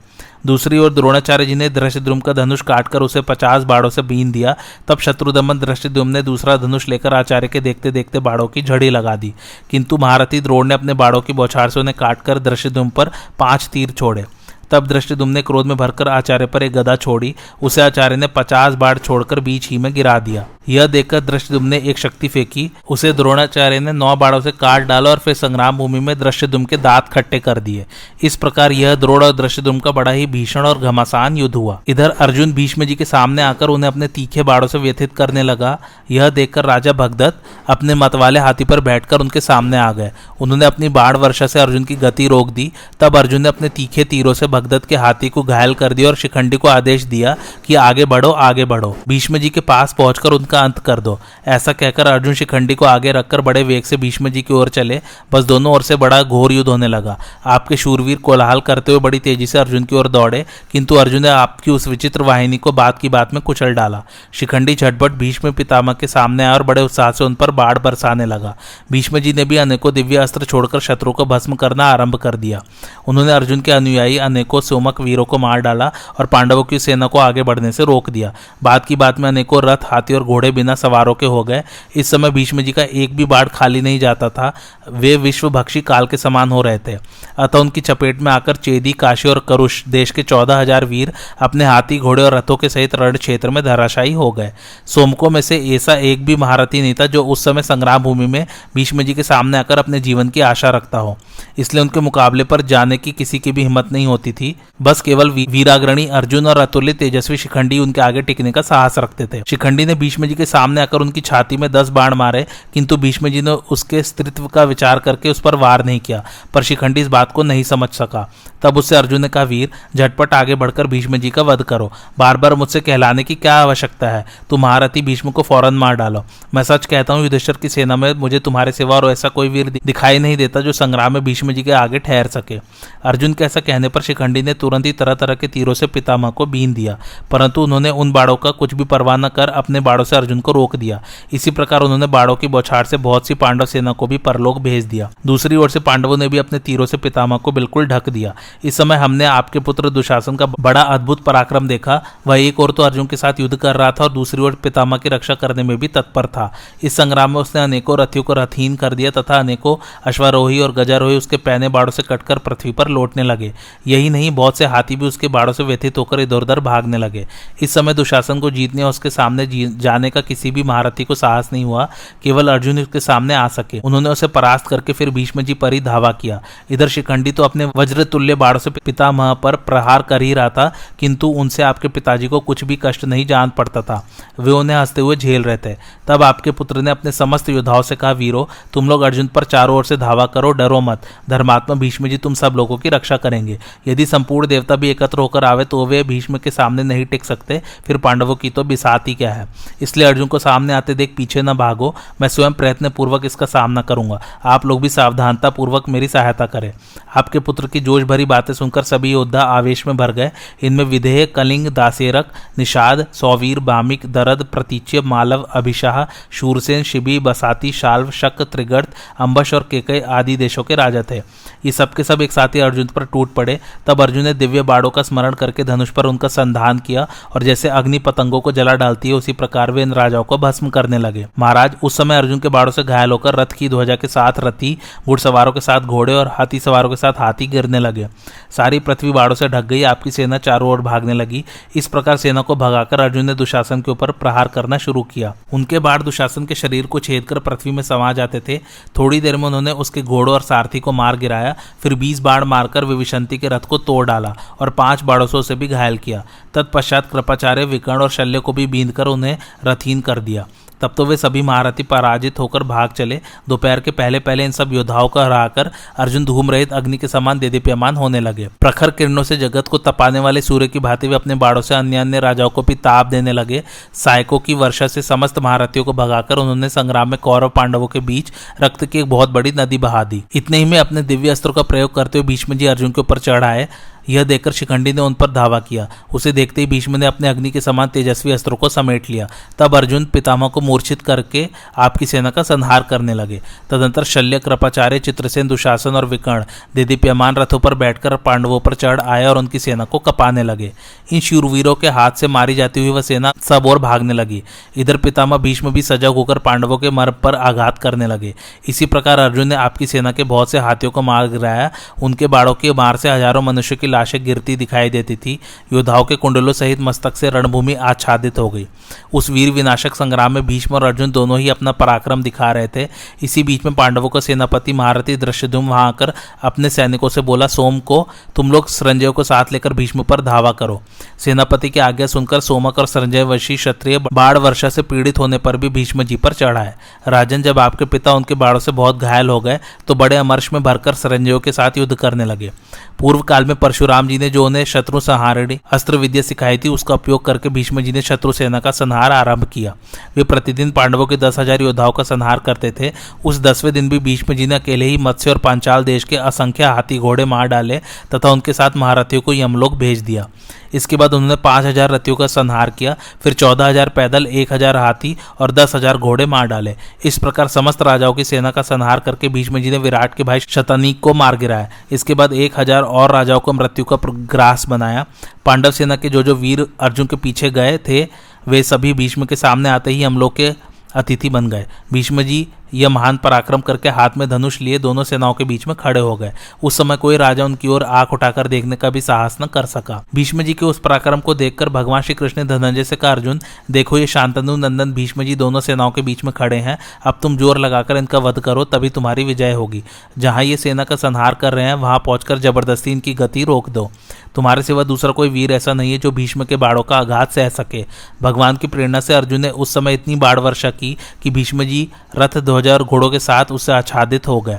[0.47, 4.57] दूसरी ओर द्रोणाचार्य जी ने दृष्टद्रुम का धनुष काटकर उसे पचास बाड़ों से बीन दिया।
[4.89, 9.17] तब शत्रुदमन दृष्टद्रुम ने दूसरा धनुष लेकर आचार्य के देखते देखते बाड़ों की झड़ी लगा
[9.17, 9.35] दी।
[9.71, 13.91] किंतु महारथी द्रोण ने अपने बाड़ों की बौछार से उन्हें काटकर दृष्टद्रुम पर पाँच तीर
[13.91, 14.25] छोड़े।
[14.71, 18.75] तब दृष्टिदुम ने क्रोध में भरकर आचार्य पर एक गदा छोड़ी। उसे आचार्य ने पचास
[18.75, 23.13] बाढ़ छोड़कर बीच ही में गिरा दिया। यह देखकर दृष्टिदुम ने एक शक्ति फेंकी। उसे
[23.13, 27.09] द्रोणाचार्य ने नौ बाड़ों से काट डाला और फिर संग्राम भूमि में दृष्टिदुम के दांत
[27.09, 27.87] खट्टे कर दिए।
[28.23, 32.11] इस प्रकार यह द्रोण और दृष्टिदुम का बड़ा ही भीषण और घमासान युद्ध हुआ। इधर
[32.11, 35.79] अर्जुन भीष्म जी के सामने आकर उन्हें अपने तीखे बाड़ों से व्यथित करने लगा।
[36.11, 40.65] यह देखकर राजा भगदत्त अपने मत वाले हाथी पर बैठकर उनके सामने आ गए। उन्होंने
[40.65, 44.35] अपनी बाढ़ वर्षा से अर्जुन की गति रोक दी। तब अर्जुन ने अपने तीखे तीरों
[44.35, 47.37] से भगदत्त के हाथी को घायल कर दिया और शिखंडी को आदेश दिया
[47.67, 51.73] कि आगे बढ़ो आगे बढ़ो। भीष्म जी के पास पहुंचकर उनका अंत कर दो। ऐसा
[51.73, 55.01] कहकर अर्जुन शिखंडी को आगे रखकर बड़े वेग से भीष्म जी की ओर चले।
[55.33, 59.19] बस दोनों ओर से बड़ा घोर युद्ध होने लगा। आपके शूरवीर कोलाहल करते हुए बड़ी
[59.19, 62.99] तेज़ी से अर्जुन की ओर दौड़े, किंतु अर्जुन ने आपकी उस विचित्र वाहिनी को बात
[62.99, 64.03] की बात में कुचल डाला।
[64.33, 68.27] शिखंडी झटपट भीष्म पितामह के सामने आया और बड़े उत्साह से उन पर बाढ़ बरसाने
[68.27, 68.55] लगा।
[68.93, 72.63] भीष्म जी ने भी अनेकों दिव्य अस्त्र छोड़कर शत्रु को भस्म करना आरंभ कर दिया।
[73.09, 77.19] उन्होंने अर्जुन के अनुयायी अनेकों सोमक वीरों को मार डाला और पांडवों की सेना को
[77.19, 78.33] आगे बढ़ने से रोक दिया।
[78.63, 81.63] बाद की बात में अनेकों रथ, हाथी और घोड़े बिना सवारों के हो गए।
[81.97, 84.53] इस समय भीष्म जी का एक भी बाढ़ खाली नहीं जाता था।
[84.91, 86.97] वे विश्व भक्षी काल के समान हो रहे थे।
[87.39, 91.65] अतः उनकी चपेट में आकर चेदी, काशी और करुष देश के चौदह हज़ार वीर अपने
[91.65, 94.53] हाथी, घोड़े और रथों के सहित रण क्षेत्र में धराशायी हो गए।
[94.87, 98.47] सोमकों में से ऐसा एक भी महारथी नहीं था जो उस समय संग्राम भूमि में
[98.75, 101.17] भीष्म जी के सामने आकर अपने जीवन की आशा रखता हो।
[101.59, 104.40] इसलिए उनके मुकाबले पर जाने की किसी की भी हिम्मत नहीं होती थी।
[104.83, 109.43] बस केवल वीराग्रणी अर्जुन और अतुल्य तेजस्वी शिखंडी उनके आगे टिकने का साहस रखते थे।
[109.47, 113.29] शिखंडी ने भीष्म जी के सामने आकर उनकी छाती में दस बाण मारे, किंतु भीष्म
[113.29, 116.25] जी ने उसके स्त्रित्व का विचार करके उस पर वार नहीं किया,
[116.55, 118.29] पर शिखंडी इस बात को नहीं समझ सका।
[118.63, 122.37] तब उससे अर्जुन ने कहा, वीर, झटपट आगे बढ़कर भीष्म जी का वध करो। बार
[122.37, 124.25] बार मुझसे कहलाने की क्या आवश्यकता है?
[124.51, 126.25] तुम महारथी भीष्म को फ़ौरन मार डालो।
[126.55, 129.71] मैं सच कहता हूँ, युधिष्ठर की सेना में मुझे तुम्हारे सिवा और ऐसा कोई वीर
[129.87, 132.59] दिखाई नहीं देता जो संग्राम में भीष्म जी के आगे ठहर सके।
[133.05, 136.31] अर्जुन के ऐसा कहने पर शिखंडी ने तुरंत ही तरह तरह के तीरों से पितामह
[136.31, 136.99] को बीन दिया।
[137.31, 140.53] परंतु उन्होंने उन बाड़ों का कुछ भी परवाह न कर अपने बाड़ों से अर्जुन को
[140.53, 141.03] रोक दिया।
[141.33, 144.85] इसी प्रकार उन्होंने बाड़ों की बौछार से बहुत सी पांडव सेना को भी परलोक भेज
[144.85, 148.35] दिया। दूसरी ओर से पांडवों ने भी अपने तीरों से पितामह को बिल्कुल ढक दिया।
[148.65, 152.83] इस समय हमने आपके पुत्र दुशासन का बड़ा अद्भुत पराक्रम देखा। वह एक और तो
[152.83, 155.77] अर्जुन के साथ युद्ध कर रहा था और दूसरी ओर पितामह की रक्षा करने में
[155.79, 156.53] भी तत्पर था।
[156.83, 159.77] इस संग्राम में उसने अनेकों रथियों को रथहीन कर दिया तथा अनेकों
[160.07, 163.53] अश्वारोही और गजारोही उसके पैने बाड़ों से कटकर पृथ्वी पर लौटने लगे।
[163.87, 167.27] यही नहीं, बहुत से हाथी भी उसके बाड़ों से व्यथित होकर इधर उधर भागने लगे।
[167.63, 169.47] इस समय दुशासन को जीतने और उसके सामने
[169.77, 171.89] जाने का किसी भी महारथी को साहस नहीं हुआ।
[172.23, 175.81] केवल अर्जुन उसके सामने आ सके। उन्होंने उसे परास्त करके फिर भीष्म जी पर ही
[175.81, 176.41] धावा किया।
[176.71, 180.73] इधर शिखंडी तो अपने वज्र तुल्य बाड़ों से पितामह पर प्रहार कर ही रहा था,
[180.99, 184.05] किंतु उनसे आपके पिताजी को कुछ भी कष्ट नहीं जान पड़ता था।
[184.41, 185.75] वे उन्हें हँसते हुए झेल रहे थे।
[186.09, 189.77] तब आपके पुत्र ने अपने समस्त योद्धाओं से कहा, वीरो, तुम लोग अर्जुन पर चारों
[189.77, 193.59] ओर से धावा करो, डरो मत। धर्मात्मा भीष्म जी तुम सब लोगों की रक्षा करेंगे।
[193.89, 197.61] यदि संपूर्ण देवता भी एकत्र होकर आवे तो वे भीष्म के सामने नहीं टिक सकते।
[197.87, 199.47] फिर पांडवों की तो बिसात ही क्या है?
[199.83, 203.83] इसलिए अर्जुन को सामने आते देख पीछे न भागो, मैं स्वयं प्रयत्न पूर्वक इसका सामना
[203.83, 206.73] करूँगा। आप लोग भी सावधानता पूर्वक मेरी सहायता करें।
[207.17, 210.31] आपके पुत्र की जोश भरी बातें सुनकर सभी योद्धा आवेश में भर गए।
[210.63, 218.11] इनमें विधेय कलिंग दासेरक निषाद, सौवीर, बामिक, दरद, प्रतीच्य, मालव, अभिशाह, शूरसेन, शिबी, बसाती, शाल्व,
[218.11, 218.89] शक, त्रिगर्त,
[219.19, 221.19] अंबश और केकई आदि देशों के राजा थे।
[221.65, 223.59] ये सबके सब एक साथ ही अर्जुन पर टूट पड़े।
[223.91, 227.69] तब अर्जुन ने दिव्य बाड़ों का स्मरण करके धनुष पर उनका संधान किया और जैसे
[227.69, 231.27] अग्नि पतंगों को जला डालती है, उसी प्रकार वे इन राजाओं को भस्म करने लगे।
[231.39, 234.79] महाराज, उस समय अर्जुन के बाड़ों से घायल होकर रथ की ध्वजा के साथ रथी,
[235.07, 238.07] घुड़सवारों के साथ घोड़े और हाथी सवारों के साथ हाथी गिरने लगे।
[238.51, 241.45] सारी पृथ्वी बाड़ों से ढक गई, आपकी सेना चारों ओर भागने लगी।
[241.77, 245.79] इस प्रकार सेना को भगाकर अर्जुन ने दुशासन के ऊपर प्रहार करना शुरू किया। उनके
[245.79, 248.59] बाढ़ दुशासन के शरीर को छेद कर पृथ्वी में समा जाते थे।
[248.99, 252.85] थोड़ी देर में उन्होंने उसके घोड़ों और सारथी को मार गिराया, फिर बीस बाढ़ मारकर
[252.85, 256.25] विविशंति के रथ को तोड़ डाला और पाँच बाड़ोसों से भी घायल किया।
[256.55, 260.47] तत्पश्चात कृपाचार्य विकर्ण और शल्य को भी बींद कर उन्हें रथीन कर दिया।
[260.81, 264.73] तब तो वे सभी महारथी पराजित होकर भाग चले। दोपहर के पहले पहले इन सब
[264.73, 269.37] योद्धाओं को हराकर अर्जुन धूम रहित अग्नि के समान देदीप्यमान होने लगे। प्रखर किरणों से
[269.37, 272.63] जगत को तपाने वाले सूर्य की भांति वे अपने बाड़ों से अन्य अन्य राजाओं को
[272.63, 273.63] भी ताप देने लगे।
[273.95, 278.33] सायकों की वर्षा से समस्त महारथियों को भगाकर उन्होंने संग्राम में कौरव पांडवों के बीच
[278.63, 281.63] रक्त की एक बहुत बड़ी नदी बहा दी। इतने ही में अपने दिव्य अस्त्रों का
[281.63, 283.69] प्रयोग करते हुए भीष्म जी अर्जुन के ऊपर चढ़ाए।
[284.11, 287.51] यह देखकर शिखंडी ने उन पर धावा किया। उसे देखते ही भीष्म ने अपने अग्नि
[287.51, 291.49] के समान तेजस्वी अस्त्रों को समेट लिया। तब अर्जुन पितामह को मूर्छित करके
[291.79, 293.41] आपकी सेना का संहार करने लगे।
[293.71, 296.45] तदंतर शल्य, कृपाचार्य, चित्रसेन, दुशासन और विकर्ण,
[296.75, 300.73] दिदीप्यमान रथों पर बैठकर पांडवों पर चढ़ आए और उनकी सेना को कपाने लगे।
[301.13, 304.43] इन शूरवीरों के हाथ से मारी जाती हुई वह सेना सब और भागने लगी।
[304.77, 308.35] इधर पितामह भीष्म भी सजग होकर पांडवों के मर्म पर आघात करने लगे।
[308.69, 311.71] इसी प्रकार अर्जुन ने आपकी सेना के बहुत से हाथियों को मार गिराया।
[312.03, 315.39] उनके बाड़ों के मार से हज़ारों मनुष्य की लाशें गिरती दिखाई देती थी।
[315.73, 318.67] योद्धाओं के कुंडलों सहित मस्तक से रणभूमि आच्छादित हो गई।
[319.13, 322.89] उस वीर विनाशक संग्राम में भीष्म और अर्जुन दोनों ही अपना पराक्रम दिखा रहे थे।
[323.23, 327.79] इसी बीच में पांडवों का सेनापति महारथी दृश्यधुम वहाँ आकर अपने सैनिकों से बोला, सोम
[327.81, 330.81] को, तुम लोग संजय को साथ लेकर भीष्म पर धावा करो।
[331.19, 335.57] सेनापति की आज्ञा सुनकर सोमक और संजय वशी क्षत्रिय बाढ़ वर्षा से पीड़ित होने पर
[335.57, 336.77] भी भीष्म जी पर चढ़ा है।
[337.09, 340.63] राजन जब आपके पिता उनके बाढ़ों से बहुत घायल हो गए तो बड़े अमर्श में
[340.63, 342.51] भरकर सरंजयों के साथ युद्ध करने लगे।
[342.99, 346.95] पूर्व काल में परशुराम जी ने जो उन्हें शत्रु संहारणी अस्त्र विद्या सिखाई थी, उसका
[346.95, 349.75] उपयोग करके भीष्म जी ने शत्रु सेना का संहार आरंभ किया।
[350.17, 352.93] वे प्रतिदिन पांडवों के दस हज़ार योद्धाओं का संहार करते थे।
[353.25, 356.65] उस दसवें दिन भी भीष्म जी ने अकेले ही मत्स्य और पांचाल देश के असंख्य
[356.65, 357.81] हाथी घोड़े मार डाले
[358.15, 360.29] तथा उनके साथ महारथियों को यमलोक भेज दिया।
[360.73, 364.77] इसके बाद उन्होंने पाँच हज़ार रथियों का संहार किया, फिर चौदह हज़ार पैदल, एक हज़ार
[364.77, 369.01] हाथी और दस हज़ार घोड़े मार डाले। इस प्रकार समस्त राजाओं की सेना का संहार
[369.01, 372.83] करके भीष्म जी ने विराट के भाई शतनीक को मार गिराया। इसके बाद एक हज़ार
[372.83, 375.07] और राजाओं को मृत्यु का ग्रास बनाया।
[375.47, 378.07] पांडव सेना के जो जो वीर अर्जुन के पीछे गए थे,
[378.49, 380.51] वे सभी भीष्म के सामने आते ही हम लोग के
[380.97, 385.35] अतिथि बन गए। भीष्म जी यह महान पराक्रम करके हाथ में धनुष लिए दोनों सेनाओं
[385.35, 386.33] के बीच में खड़े हो गए।
[386.63, 390.05] उस समय कोई राजा उनकी ओर आँख उठाकर देखने का भी साहस न कर सका।
[390.15, 393.41] भीष्म जी के उस पराक्रम को देखकर भगवान श्री कृष्ण ने धनंजय से कहा, अर्जुन,
[393.71, 397.37] देखो ये शांतनु, नंदन भीष्म जी दोनों सेनाओं के बीच में खड़े हैं। अब तुम
[397.37, 399.83] ज़ोर लगाकर इनका वध करो, तभी तुम्हारी विजय होगी।
[400.19, 403.91] जहाँ ये सेना का संहार कर रहे हैं, वहाँ पहुंचकर ज़बरदस्ती इनकी गति रोक दो।
[404.35, 407.49] तुम्हारे सिवा दूसरा कोई वीर ऐसा नहीं है जो भीष्म के बाड़ों का आघात सह
[407.49, 407.85] सके।
[408.23, 411.89] भगवान की प्रेरणा से अर्जुन ने उस समय इतनी बाढ़ वर्षा की कि भीष्म जी
[412.17, 414.59] रथ ध्वजा और घोड़ों के साथ उससे आच्छादित हो गए।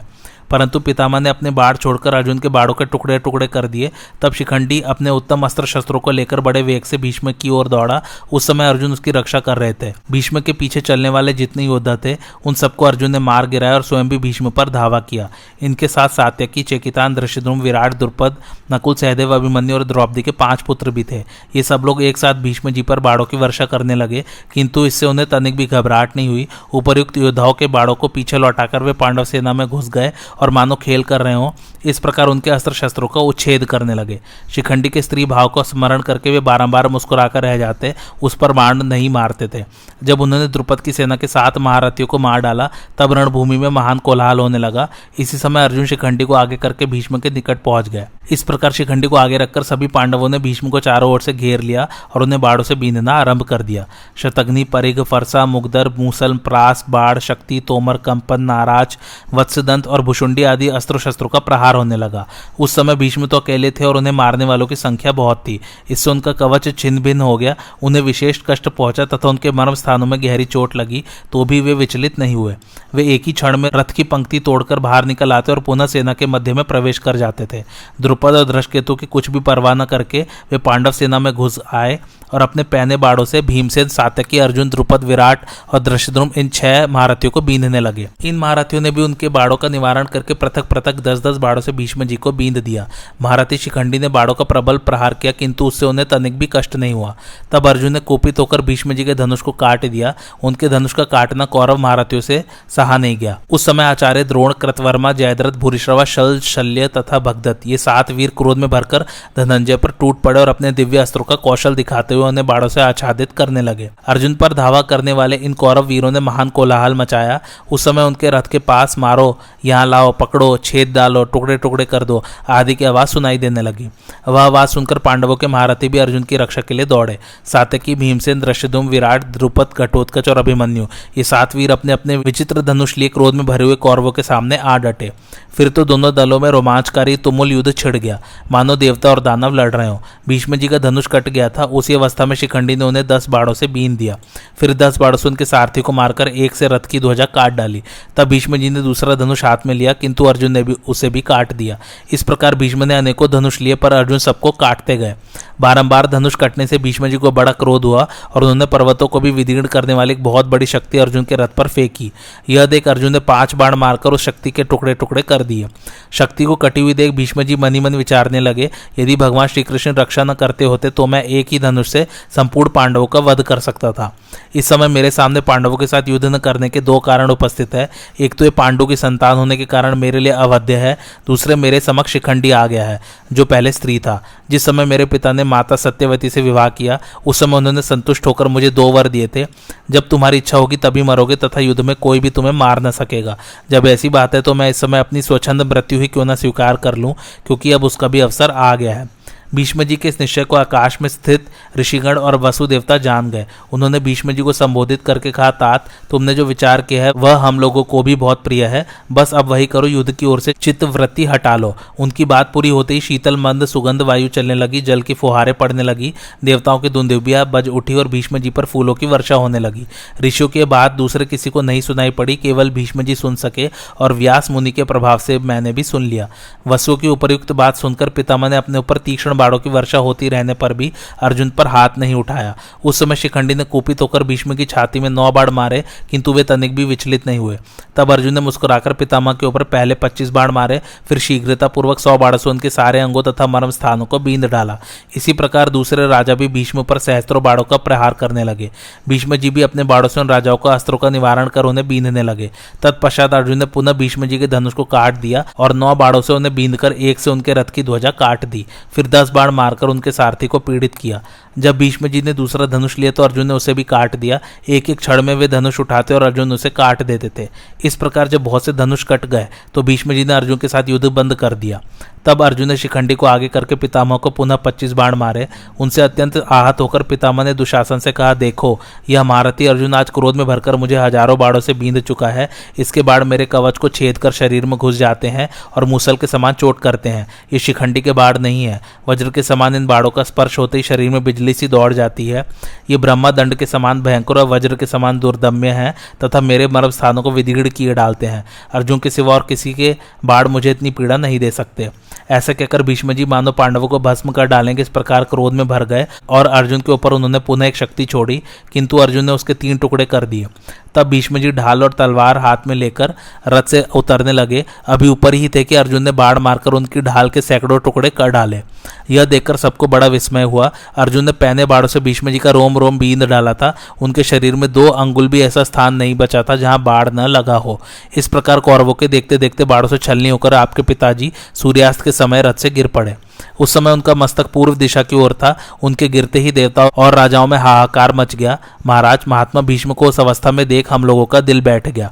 [0.51, 3.91] परंतु पितामह ने अपने बाढ़ छोड़कर अर्जुन के बाढ़ों के टुकड़े टुकड़े कर दिए।
[4.21, 8.01] तब शिखंडी अपने उत्तम अस्त्र शस्त्रों को लेकर बड़े वेग से भीष्म की ओर दौड़ा।
[8.31, 11.95] उस समय अर्जुन उसकी रक्षा कर रहे थे। भीष्म के पीछे चलने वाले जितने योद्धा
[12.05, 15.29] थे, उन सबको अर्जुन ने मार गिराया और स्वयं भी भीष्म पर धावा किया।
[15.61, 18.35] इनके साथ सात्यकी, चेकितान दृश्यद्रुम विराट, द्रुपद,
[18.71, 21.23] नकुल, सहदेव, अभिमन्यु और द्रौपदी के पाँच पुत्र भी थे।
[21.55, 24.23] ये सब लोग एक साथ भीष्म जी पर बाड़ों की वर्षा करने लगे,
[24.53, 28.83] किंतु इससे उन्हें तनिक भी घबराहट नहीं हुई। उपरयुक्त योद्धाओं के बाड़ों को पीछे लौटाकर
[28.83, 30.11] वे पांडव सेना में घुस गए
[30.41, 31.53] और मानो खेल कर रहे हो
[31.85, 34.19] इस प्रकार उनके अस्त्र शस्त्रों का उच्छेद करने लगे।
[34.49, 38.83] शिखंडी के स्त्री भाव को स्मरण करके वे बारंबार मुस्कुराकर रह जाते, उस पर बाण
[38.83, 39.65] नहीं मारते थे।
[40.03, 43.99] जब उन्होंने द्रुपद की सेना के सात महारथियों को मार डाला, तब रणभूमि में महान
[43.99, 44.87] कोलाहल होने लगा।
[45.19, 49.07] इसी समय अर्जुन शिखंडी को आगे करके भीष्म के निकट पहुँच गए। इस प्रकार शिखंडी
[49.07, 52.41] को आगे रखकर सभी पांडवों ने भीष्म को चारों ओर से घेर लिया और उन्हें
[52.41, 57.97] बाड़ों से बीनना आरंभ कर दिया। शतग्नि, परिघ, फरसा, मुगदर, मूसल, प्रास, बाढ़, शक्ति, तोमर,
[57.97, 58.97] कंपन, नाराज़,
[59.33, 62.27] वत्सदंत और भुषुंडी आदि अस्त्र शस्त्रों का प्रहार होने लगा।
[62.59, 65.59] उस समय भीष्म तो अकेले थे और उन्हें मारने वालों की संख्या बहुत थी।
[65.91, 70.05] इससे उनका कवच छिन्न भिन्न हो गया। उन्हें विशेष कष्ट पहुँचा तथा उनके मर्म स्थानों
[70.05, 72.55] में गहरी चोट लगी तो भी वे विचलित नहीं हुए।
[72.95, 76.13] वे एक ही क्षण में रथ की पंक्ति तोड़कर बाहर निकल आते और पुनः सेना
[76.13, 77.63] के मध्य में प्रवेश कर जाते थे।
[78.01, 81.99] द्रुपद और धृष्केतु की कुछ भी परवाह न करके वे पांडव सेना में घुस आए
[82.33, 87.31] और अपने पहने बाड़ों से भीमसेन, सातकी, अर्जुन, द्रुपद, विराट और दृश्यद्रुम इन छह महारथियों
[87.31, 91.23] को बींधने लगे। इन महारथियों ने भी उनके बाड़ों का निवारण करके पृथक पृथक दस
[91.23, 92.87] दस बाड़ों से भीष्म जी को बींद दिया।
[93.21, 96.93] महारथी शिखंडी ने बाड़ों का प्रबल प्रहार किया, किंतु उससे उन्हें तनिक भी कष्ट नहीं
[96.93, 97.15] हुआ।
[97.51, 101.03] तब अर्जुन ने कुपित होकर भीष्म जी के धनुष को काट दिया। उनके धनुष का
[101.03, 106.39] काटना कौरव महारथियों से सहा नहीं गया। उस समय आचार्य द्रोण, कृतवर्मा, जयद्रथ, भूरिश्रवा, शल,
[106.39, 109.05] शल्य तथा भगदत्त, ये सात वीर क्रोध में भरकर
[109.37, 112.81] धनंजय पर टूट पड़े और अपने दिव्य अस्त्रों का कौशल दिखाते हुए उन्हें बाड़ों से
[112.81, 117.39] आच्छादित करने लगे। अर्जुन पर धावा करने वाले इन कौरव वीरों ने महान कोलाहल मचाया।
[117.71, 121.85] उस समय उनके रथ के पास मारो, यहाँ लाओ, पकड़ो, छेद डालो, टुकड़े टुकड़े टुकड़े
[121.85, 123.89] कर दो। आदि की आवाज़ सुनाई देने लगी।
[124.27, 128.39] वह आवाज़ सुनकर पांडवों के महारथी भी अर्जुन की रक्षा के लिए दौड़े। सातकी, भीमसेन
[128.39, 130.85] दृश्यधुम विराट, द्रुपद, घटोत्कच और अभिमन्यु,
[131.17, 134.57] ये सात वीर अपने अपने विचित्र धनुष लिए क्रोध में भरे हुए कौरवों के सामने
[134.57, 135.11] आ डटे।
[135.53, 138.21] फिर तो दोनों दलों में रोमांचकारी तुमुल युद्ध छिड़ गया।
[138.51, 141.93] मानो देवता और दानव लड़ रहे हो। भीष्म जी का धनुष कट गया था। उसी
[141.93, 144.17] अवस्था में शिखंडी ने उन्हें दस बाड़ों से बीन दिया।
[144.57, 147.83] फिर दस बाड़ों से उनके सारथी को मारकर एक से रथ की ध्वजा काट डाली।
[148.17, 151.21] तब भीष्म जी ने दूसरा धनुष हाथ में लिया, किंतु अर्जुन ने भी उसे भी
[151.21, 151.79] काट दिया।
[152.11, 155.15] इस प्रकार भीष्म ने अनेकों धनुष लिए पर अर्जुन सबको काटते गए।
[155.61, 159.31] बारंबार धनुष कटने से भीष्म जी को बड़ा क्रोध हुआ और उन्होंने पर्वतों को भी
[159.31, 162.11] विदीर्ण करने वाली एक बहुत बड़ी शक्ति अर्जुन के रथ पर फेंकी।
[162.49, 165.67] यह देख अर्जुन ने पाँच बाण मारकर उस शक्ति के टुकड़े टुकड़े कर दिए।
[166.11, 169.93] शक्ति को कटी हुई देख भीष्म जी मनी मन विचारने लगे, यदि भगवान श्री कृष्ण
[169.93, 172.05] रक्षा न करते होते तो मैं एक ही धनुष से
[172.35, 174.13] संपूर्ण पांडवों का वध कर सकता था।
[174.55, 177.89] इस समय मेरे सामने पांडवों के साथ युद्ध न करने के दो कारण उपस्थित है।
[178.19, 180.97] एक तो ये पांडु की संतान होने के कारण मेरे लिए अवध्य है,
[181.27, 182.99] दूसरे मेरे समक्ष शिखंडी आ गया है,
[183.33, 187.39] जो पहले स्त्री था। जिस समय मेरे पिता ने माता सत्यवती से विवाह किया, उस
[187.39, 189.45] समय उन्होंने संतुष्ट होकर मुझे दो वर दिए थे।
[189.91, 193.37] जब तुम्हारी इच्छा होगी तभी मरोगे, तथा युद्ध में कोई भी तुम्हें मार न सकेगा।
[193.71, 196.77] जब ऐसी बात है तो मैं इस समय अपनी स्वच्छंद मृत्यु ही क्यों ना स्वीकार
[196.77, 197.13] कर लूँ,
[197.47, 199.09] क्योंकि अब उसका भी अवसर आ गया है।
[199.55, 201.45] भीष्म जी के इस निश्चय को आकाश में स्थित
[201.77, 206.35] ऋषिगण और वसु देवता जान गए। उन्होंने भीष्म जी को संबोधित करके कहा, तात, तुमने
[206.35, 209.65] जो विचार किया है, वह हम लोगों को भी बहुत प्रिय है। बस अब वही
[209.65, 213.37] करो, युद्ध की ओर से चित्त वृत्ति हटा लो। उनकी बात पूरी होते ही शीतल
[213.37, 216.13] मंद सुगंध वायु चलने लगी, जल की फुहारे पड़ने लगी,
[216.45, 219.87] देवताओं की दुंदुबिया बज उठी और भीष्म जी पर फूलों की वर्षा होने लगी।
[220.21, 224.13] ऋषियों के बाद दूसरे किसी को नहीं सुनाई पड़ी, केवल भीष्म जी सुन सके और
[224.13, 226.29] व्यास मुनि के प्रभाव से मैंने भी सुन लिया।
[226.67, 230.53] वसुओं की उपयुक्त बात सुनकर पितामह ने अपने ऊपर तीक्ष्ण बाड़ों की वर्षा होती रहने
[230.53, 234.65] पर भी अर्जुन पर हाथ नहीं उठाया। उस समय शिखंडी ने कुपित होकर भीष्म की
[234.65, 237.57] छाती में नौ बाढ़ मारे, किंतु वे तनिक भी विचलित नहीं हुए।
[237.95, 242.17] तब अर्जुन ने मुस्कुराकर पितामह के ऊपर पहले पच्चीस बाढ़ मारे, फिर शीघ्रता पूर्वक सौ
[242.17, 244.77] बाढ़ से उनके सारे अंगों तथा मर्म स्थानों को बींद डाला।
[245.15, 248.69] इसी प्रकार दूसरे राजा भी भीष्म पर सहस्त्रों बाड़ों का प्रहार करने लगे।
[249.09, 252.23] भीष्म जी भी अपने बाड़ों से उन राजाओं का अस्त्रों का निवारण कर उन्हें बींधने
[252.23, 252.49] लगे।
[252.83, 256.33] तत्पश्चात अर्जुन ने पुनः भीष्म जी के धनुष को काट दिया और नौ बाड़ों से
[256.33, 259.87] उन्हें बींद कर एक से उनके रथ की ध्वजा काट दी। फिर दस बाढ़ मारकर
[259.87, 261.21] उनके सारथी को पीड़ित किया।
[261.57, 264.89] जब भीष्म जी ने दूसरा धनुष लिया तो अर्जुन ने उसे भी काट दिया। एक
[264.89, 267.47] एक क्षण में वे धनुष उठाते और अर्जुन उसे काट देते थे।
[267.85, 270.89] इस प्रकार जब बहुत से धनुष कट गए तो भीष्म जी ने अर्जुन के साथ
[270.89, 271.81] युद्ध बंद कर दिया।
[272.25, 275.47] तब अर्जुन ने शिखंडी को आगे करके पितामह को पुनः पच्चीस बाण मारे।
[275.79, 278.79] उनसे अत्यंत आहत होकर पितामह ने दुशासन से कहा, देखो,
[279.09, 283.01] यह महारथी अर्जुन आज क्रोध में भरकर मुझे हज़ारों बाड़ों से बींद चुका है। इसके
[283.01, 286.53] बाढ़ मेरे कवच को छेद कर शरीर में घुस जाते हैं और मूसल के समान
[286.53, 288.79] चोट करते हैं। ये शिखंडी के बाढ़ नहीं है।
[289.21, 292.27] वज्र के समान इन बाड़ों का स्पर्श होते ही शरीर में बिजली सी दौड़ जाती
[292.27, 292.45] है।
[292.89, 295.93] ये ब्रह्मा दंड के समान भयंकर और वज्र के समान दुर्दम्य है
[296.23, 298.43] तथा मेरे मर्म स्थानों को विधिगढ़ किए डालते हैं।
[298.73, 299.95] अर्जुन के सिवा और किसी के
[300.25, 301.89] बाढ़ मुझे इतनी पीड़ा नहीं दे सकते।
[302.31, 305.85] ऐसा कहकर भीष्म जी मानो पांडवों को भस्म कर डालेंगे। इस प्रकार क्रोध में भर
[305.85, 308.41] गए और अर्जुन के ऊपर उन्होंने पुनः एक शक्ति छोड़ी,
[308.73, 310.47] किंतु अर्जुन ने उसके तीन टुकड़े कर दिए।
[310.95, 313.13] तब भीष्म जी ढाल और तलवार हाथ में लेकर
[313.47, 317.29] रथ से उतरने लगे। अभी ऊपर ही थे कि अर्जुन ने बाढ़ मारकर उनकी ढाल
[317.29, 318.61] के सैकड़ों टुकड़े कर डाले।
[319.09, 322.77] यह देखकर सबको बड़ा विस्मय हुआ। अर्जुन ने पहने बाढ़ों से भीष्म जी का रोम
[322.77, 326.55] रोम बींद डाला था। उनके शरीर में दो अंगुल भी ऐसा स्थान नहीं बचा था
[326.55, 327.79] जहाँ बाढ़ न लगा हो।
[328.17, 332.41] इस प्रकार कौरवों के देखते देखते बाढ़ों से छलनी होकर आपके पिताजी सूर्यास्त के समय
[332.41, 333.15] रथ से गिर पड़े।
[333.59, 337.47] उस समय उनका मस्तक पूर्व दिशा की ओर था। उनके गिरते ही देवताओं और राजाओं
[337.47, 341.41] में हाहाकार मच गया। महाराज महात्मा भीष्म को उस अवस्था में देख हम लोगों का
[341.41, 342.11] दिल बैठ गया।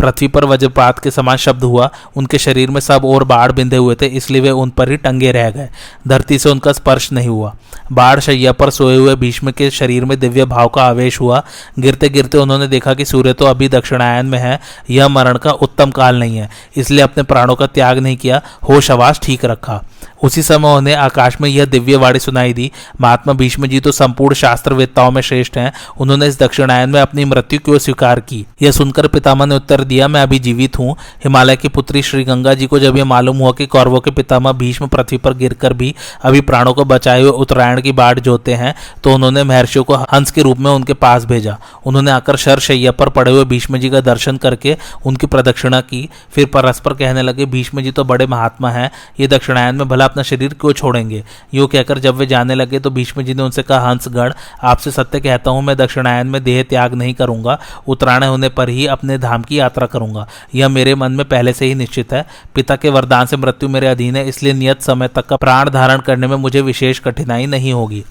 [0.00, 3.94] पृथ्वी पर वज्रपात के समान शब्द हुआ। उनके शरीर में सब और बाढ़ बिंधे हुए
[3.94, 5.68] थे, इसलिए वे उन पर ही टंगे रह गए।
[6.08, 7.54] धरती से उनका स्पर्श नहीं हुआ।
[7.92, 11.42] बाढ़ शैया पर सोए हुए भीष्म के शरीर में दिव्य भाव का आवेश हुआ।
[11.78, 14.58] गिरते गिरते उन्होंने देखा कि सूर्य तो अभी दक्षिणायन में है,
[14.90, 18.90] यह मरण का उत्तम काल नहीं है, इसलिए अपने प्राणों का त्याग नहीं किया, होश
[18.90, 19.82] आवास ठीक रखा।
[20.22, 22.70] उसी समय उन्हें आकाश में यह दिव्य वाणी सुनाई दी,
[23.00, 27.24] महात्मा भीष्म जी तो संपूर्ण शास्त्र वेत्ताओं में श्रेष्ठ हैं। उन्होंने इस दक्षिणायन में अपनी
[27.24, 28.44] मृत्यु क्यों स्वीकार की?
[28.62, 32.54] यह सुनकर पितामह ने उत्तर दिया, मैं अभी जीवित हूँ। हिमालय की पुत्री श्री गंगा
[32.54, 35.94] जी को जब यह मालूम हुआ कि कौरवों के पितामह भीष्म पृथ्वी पर गिरकर भी
[36.22, 38.74] अभी प्राणों को बचाए हुए उत्तरायण की बाढ़ जोते हैं
[39.04, 43.08] तो उन्होंने महर्षियों को हंस के रूप में उनके पास भेजा। उन्होंने आकर शरशैया पर
[43.10, 44.76] पड़े हुए भीष्म जी का दर्शन करके
[45.06, 48.90] उनकी प्रदक्षिणा की। फिर परस्पर कहने लगे, भीष्म जी तो बड़े महात्मा हैं।
[49.20, 51.22] ये दक्षिणायन में भला अपना शरीर क्यों छोड़ेंगे?
[51.54, 54.32] यो कहकर जब वे जाने लगे तो भीष्म जी ने उनसे कहा हंसगढ़
[54.62, 58.86] आपसे सत्य कहता हूँ, मैं दक्षिणायन में देह त्याग नहीं करूँगा, उत्तरायण होने पर ही
[58.88, 62.24] अपने धाम की यात्रा करूँगा। यह मेरे मन में पहले से ही निश्चित है।
[62.54, 66.00] पिता के वरदान से मृत्यु मेरे अधीन है, इसलिए नियत समय तक का प्राण धारण
[66.00, 68.04] करने में मुझे विशेष कठिनाई नहीं होगी।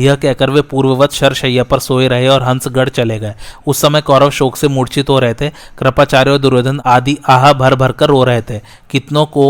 [0.00, 3.34] यह कहकर वे पूर्ववत शरशैया पर सोए रहे और हंसगढ़ चले गए।
[3.66, 7.74] उस समय कौरव शोक से मूर्छित हो रहे थे। कृपाचार्य और दुर्योधन आदि आह भर
[7.74, 8.58] भर कर रो रहे थे।
[8.90, 9.46] कितनों को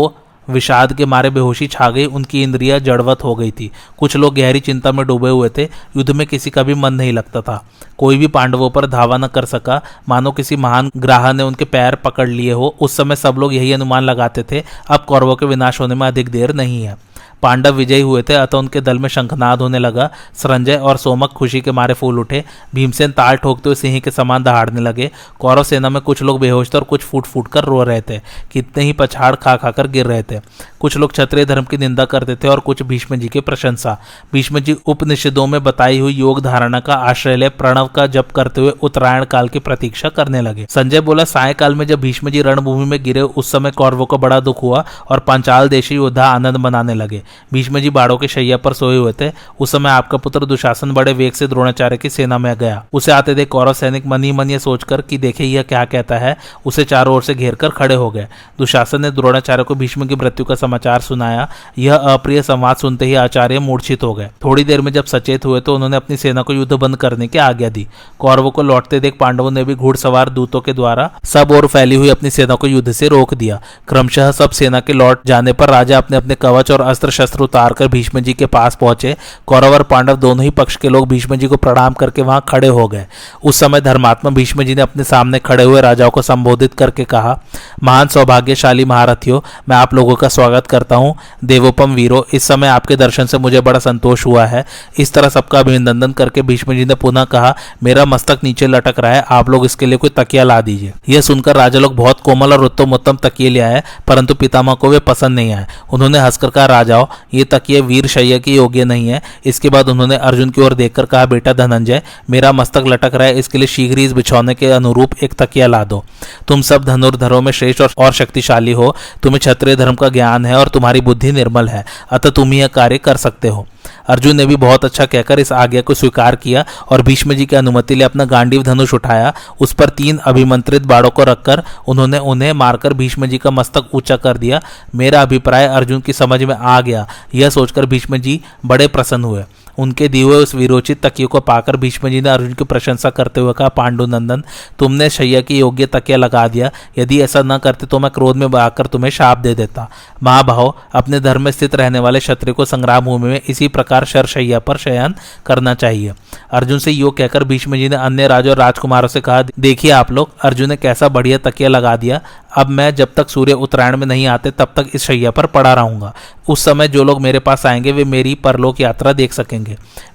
[0.49, 4.59] विषाद के मारे बेहोशी छा गई, उनकी इंद्रियाँ जड़वत हो गई थी। कुछ लोग गहरी
[4.59, 5.63] चिंता में डूबे हुए थे,
[5.97, 7.65] युद्ध में किसी का भी मन नहीं लगता था।
[7.97, 11.95] कोई भी पांडवों पर धावा न कर सका, मानो किसी महान ग्राह ने उनके पैर
[11.95, 15.81] पकड़ लिए हो, उस समय सब लोग यही अनुमान लगाते थे, अब कौरवों के विनाश
[15.81, 19.61] होने में अधिक देर नहीं है। पांडव विजयी हुए थे, अतः उनके दल में शंखनाद
[19.61, 22.43] होने लगा। संजय और सोमक खुशी के मारे फूल उठे।
[22.75, 26.73] भीमसेन ताल ठोकते हुए सिंह के समान दहाड़ने लगे। कौरव सेना में कुछ लोग बेहोश
[26.73, 28.19] थे और कुछ फूट फूट कर रो रहे थे।
[28.51, 30.39] कितने ही पछाड़ खा खा कर गिर रहे थे।
[30.79, 33.97] कुछ लोग क्षत्रिय धर्म की निंदा करते थे और कुछ भीष्म जी की प्रशंसा।
[34.33, 38.61] भीष्म जी उपनिषदों में बताई हुई योग धारणा का आश्रय ले प्रणव का जप करते
[38.61, 42.85] हुए उत्तरायण काल की प्रतीक्षा करने लगे। संजय बोला, सायकाल में जब भीष्म जी रणभूमि
[42.85, 46.93] में गिरे, उस समय कौरवों को बड़ा दुख हुआ और पंचाल देशी योद्धा आनंद मनाने
[46.93, 47.21] लगे।
[47.53, 51.13] भीष्म जी बाड़ों के शैया पर सोए हुए थे। उस समय आपका पुत्र दुशासन बड़े
[51.13, 54.49] वेग से द्रोणाचार्य की सेना में गया। उसे आते देख कौरव सैनिक मन ही मन
[54.49, 57.95] ये सोचकर कि देखे यह क्या कहता है, उसे चारों ओर से घेर कर खड़े
[57.95, 58.27] हो गए।
[58.59, 61.47] दुशासन ने द्रोणाचार्य को भीष्म की मृत्यु का समाचार सुनाया।
[61.77, 65.61] यह अप्रिय संवाद सुनते ही आचार्य मूर्छित हो गए। थोड़ी देर में जब सचेत हुए
[65.61, 67.87] तो उन्होंने अपनी सेना को युद्ध बंद करने की आज्ञा दी।
[68.19, 72.09] कौरवों को लौटते देख पांडवों ने भी घुड़सवार दूतों के द्वारा सब और फैली हुई
[72.09, 75.97] अपनी सेना को युद्ध से रोक दिया। क्रमशः सब सेना के लौट जाने पर राजा
[75.97, 79.15] अपने अपने कवच और अस्त्र शस्त्र उतारकर भीष्म जी के पास पहुँचे।
[79.47, 82.67] कौरव और पांडव दोनों ही पक्ष के लोग भीष्म जी को प्रणाम करके वहाँ खड़े
[82.69, 83.05] हो गए।
[83.43, 87.37] उस समय धर्मात्मा भीष्म जी ने अपने सामने खड़े हुए राजाओं को संबोधित करके कहा,
[87.83, 89.39] महान सौभाग्यशाली महारथियों,
[89.69, 91.13] मैं आप लोगों का स्वागत करता हूँ।
[91.45, 94.65] देवोपम वीरो, इस समय आपके दर्शन से मुझे बड़ा संतोष हुआ है।
[94.99, 99.13] इस तरह सबका अभिनंदन करके भीष्म जी ने पुनः कहा, मेरा मस्तक नीचे लटक रहा
[99.13, 102.53] है, आप लोग इसके लिए कोई तकिया ला दीजिए यह सुनकर राजा लोग बहुत कोमल
[102.53, 106.49] और उत्तम उत्तम तकिए ले आए, परंतु पितामह को वे पसंद नहीं आए। उन्होंने हंसकर
[106.49, 110.61] कहा, राजाओं ये तकिए वीर शैया के योग्य नहीं है। इसके बाद उन्होंने अर्जुन की
[110.61, 114.11] ओर देखकर कहा, बेटा धनंजय, मेरा मस्तक लटक रहा है, इसके लिए शीघ्र ही इस
[114.11, 116.03] बिछौने के अनुरूप एक तकिया ला दो।
[116.47, 120.67] तुम सब धनुर्धरों में श्रेष्ठ और शक्तिशाली हो। तुम्हें क्षत्रिय धर्म का ज्ञान है और
[120.67, 123.67] तुम्हारी बुद्धि निर्मल है। अतः तुम यह कार्य कर सकते हो।
[124.07, 127.55] अर्जुन ने भी बहुत अच्छा कहकर इस आज्ञा को स्वीकार किया और भीष्म जी की
[127.55, 132.53] अनुमति लिए अपना गांडीव धनुष उठाया। उस पर तीन अभिमंत्रित बाड़ों को रखकर उन्होंने उन्हें
[132.53, 134.61] मारकर भीष्म जी का मस्तक ऊँचा कर दिया।
[134.95, 139.43] मेरा अभिप्राय अर्जुन की समझ में आ गया। यह सोचकर भीष्म जी बड़े प्रसन्न हुए।
[139.79, 143.41] उनके दिए हुए उस विरोचित तकियों को पाकर भीष्म जी ने अर्जुन की प्रशंसा करते
[143.41, 144.43] हुए कहा, पांडुनंदन,
[144.79, 148.59] तुमने शैया की योग्य तकिया लगा दिया। यदि ऐसा न करते तो मैं क्रोध में
[148.59, 149.89] आकर तुम्हें शाप दे देता।
[150.23, 154.25] महाभाव अपने धर्म में स्थित रहने वाले क्षत्रिय को संग्राम भूमि में इसी प्रकार शर
[154.25, 155.15] शैया पर शयन
[155.45, 156.13] करना चाहिए।
[156.51, 160.11] अर्जुन से यो कहकर भीष्म जी ने अन्य राजों और राजकुमारों से कहा, देखिए आप
[160.11, 162.21] लोग, अर्जुन ने कैसा बढ़िया तकिया लगा दिया।
[162.57, 165.73] अब मैं जब तक सूर्य उत्तरायण में नहीं आते, तब तक इस शैया पर पड़ा
[165.73, 166.13] रहूँगा।
[166.49, 169.64] उस समय जो लोग मेरे पास आएँगे, वे मेरी परलोक यात्रा देख सकेंगे।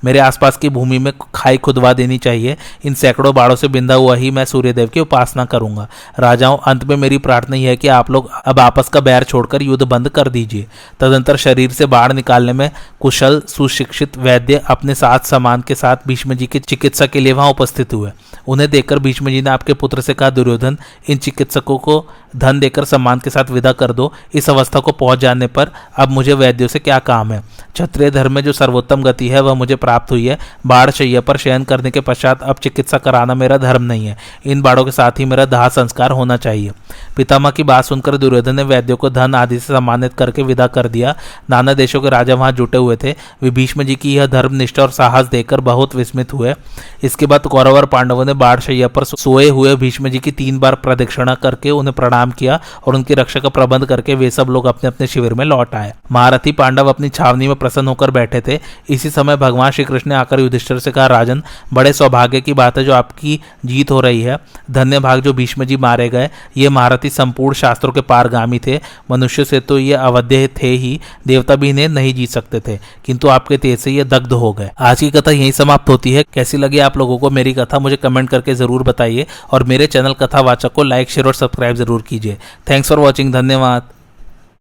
[0.04, 4.14] मेरे आसपास की भूमि में खाई खुदवा देनी चाहिए। इन सैकड़ों बाड़ों से बिंदा हुआ
[4.14, 5.88] ही मैं सूर्यदेव की उपासना करूँगा।
[6.18, 9.62] राजाओं, अंत में मेरी प्रार्थना यह है कि आप लोग अब आपस का बैर छोड़कर
[9.62, 10.66] युद्ध बंद कर दीजिए।
[11.00, 12.70] तदंतर शरीर से बाढ़ निकालने में
[13.00, 17.50] कुशल, सुशिक्षित वैद्य अपने साथ समान के साथ भीष्म जी के चिकित्सा के लिए वहाँ
[17.50, 18.10] उपस्थित हुए।
[18.48, 20.78] उन्हें देखकर भीष्म जी ने आपके पुत्र से कहा, दुर्योधन,
[21.08, 25.18] इन चिकित्सकों को धन देकर सम्मान के साथ विदा कर दो। इस अवस्था को पहुँच
[25.18, 27.42] जाने पर अब मुझे वैद्यों से क्या काम है?
[27.72, 31.36] क्षत्रिय धर्म में जो सर्वोत्तम गति है, वह मुझे प्राप्त हुई है। बाढ़ शैया पर
[31.36, 34.16] शयन करने के पश्चात अब चिकित्सा कराना मेरा धर्म नहीं है।
[34.46, 36.72] इन बाढ़ों के साथ ही मेरा दाह संस्कार होना चाहिए।
[37.20, 40.86] पितामह की बात सुनकर दुर्योधन ने वैद्यों को धन आदि से सम्मानित करके विदा कर
[40.88, 41.14] दिया।
[41.50, 43.10] नाना देशों के राजा वहाँ जुटे हुए थे।
[43.42, 46.54] वे भीष्म जी की यह धर्मनिष्ठा और साहस देकर बहुत विस्मित हुए।
[47.02, 50.58] इसके बाद कौरव और पांडवों ने बाढ़ शैया पर सोए हुए भीष्म जी की तीन
[50.58, 54.66] बार प्रदक्षिणा करके उन्हें प्रणाम किया और उनकी रक्षा का प्रबंध करके वे सब लोग
[54.66, 58.58] अपने अपने शिविर में लौट आए। महारथी पांडव अपनी छावनी में प्रसन्न होकर बैठे थे।
[58.88, 61.42] इसी समय भगवान श्री कृष्ण ने आकर युधिष्ठर से कहा, राजन,
[61.72, 64.38] बड़े सौभाग्य की बात है जो आपकी जीत हो रही है।
[64.70, 68.80] धन्य भाग जो भीष्म जी मारे गए, ये महारथी संपूर्ण शास्त्रों के पारगामी थे।
[69.10, 73.28] मनुष्य से तो ये अवध्य थे ही। देवता भी इन्हें नहीं जीत सकते थे। किंतु
[73.28, 76.56] आपके तेज से ये दग्ध हो गए। आज की कथा यही समाप्त होती है। कैसी
[76.56, 77.78] लगी आप लोगों को मेरी कथा?
[77.78, 82.02] मुझे कमेंट करके ज़रूर बताइए। और मेरे चैनल कथावाचक को लाइक, शेयर और सब्सक्राइब ज़रूर
[82.02, 82.36] कीजिए।
[82.70, 83.32] Thanks for watching.
[83.32, 83.88] धन्यवाद।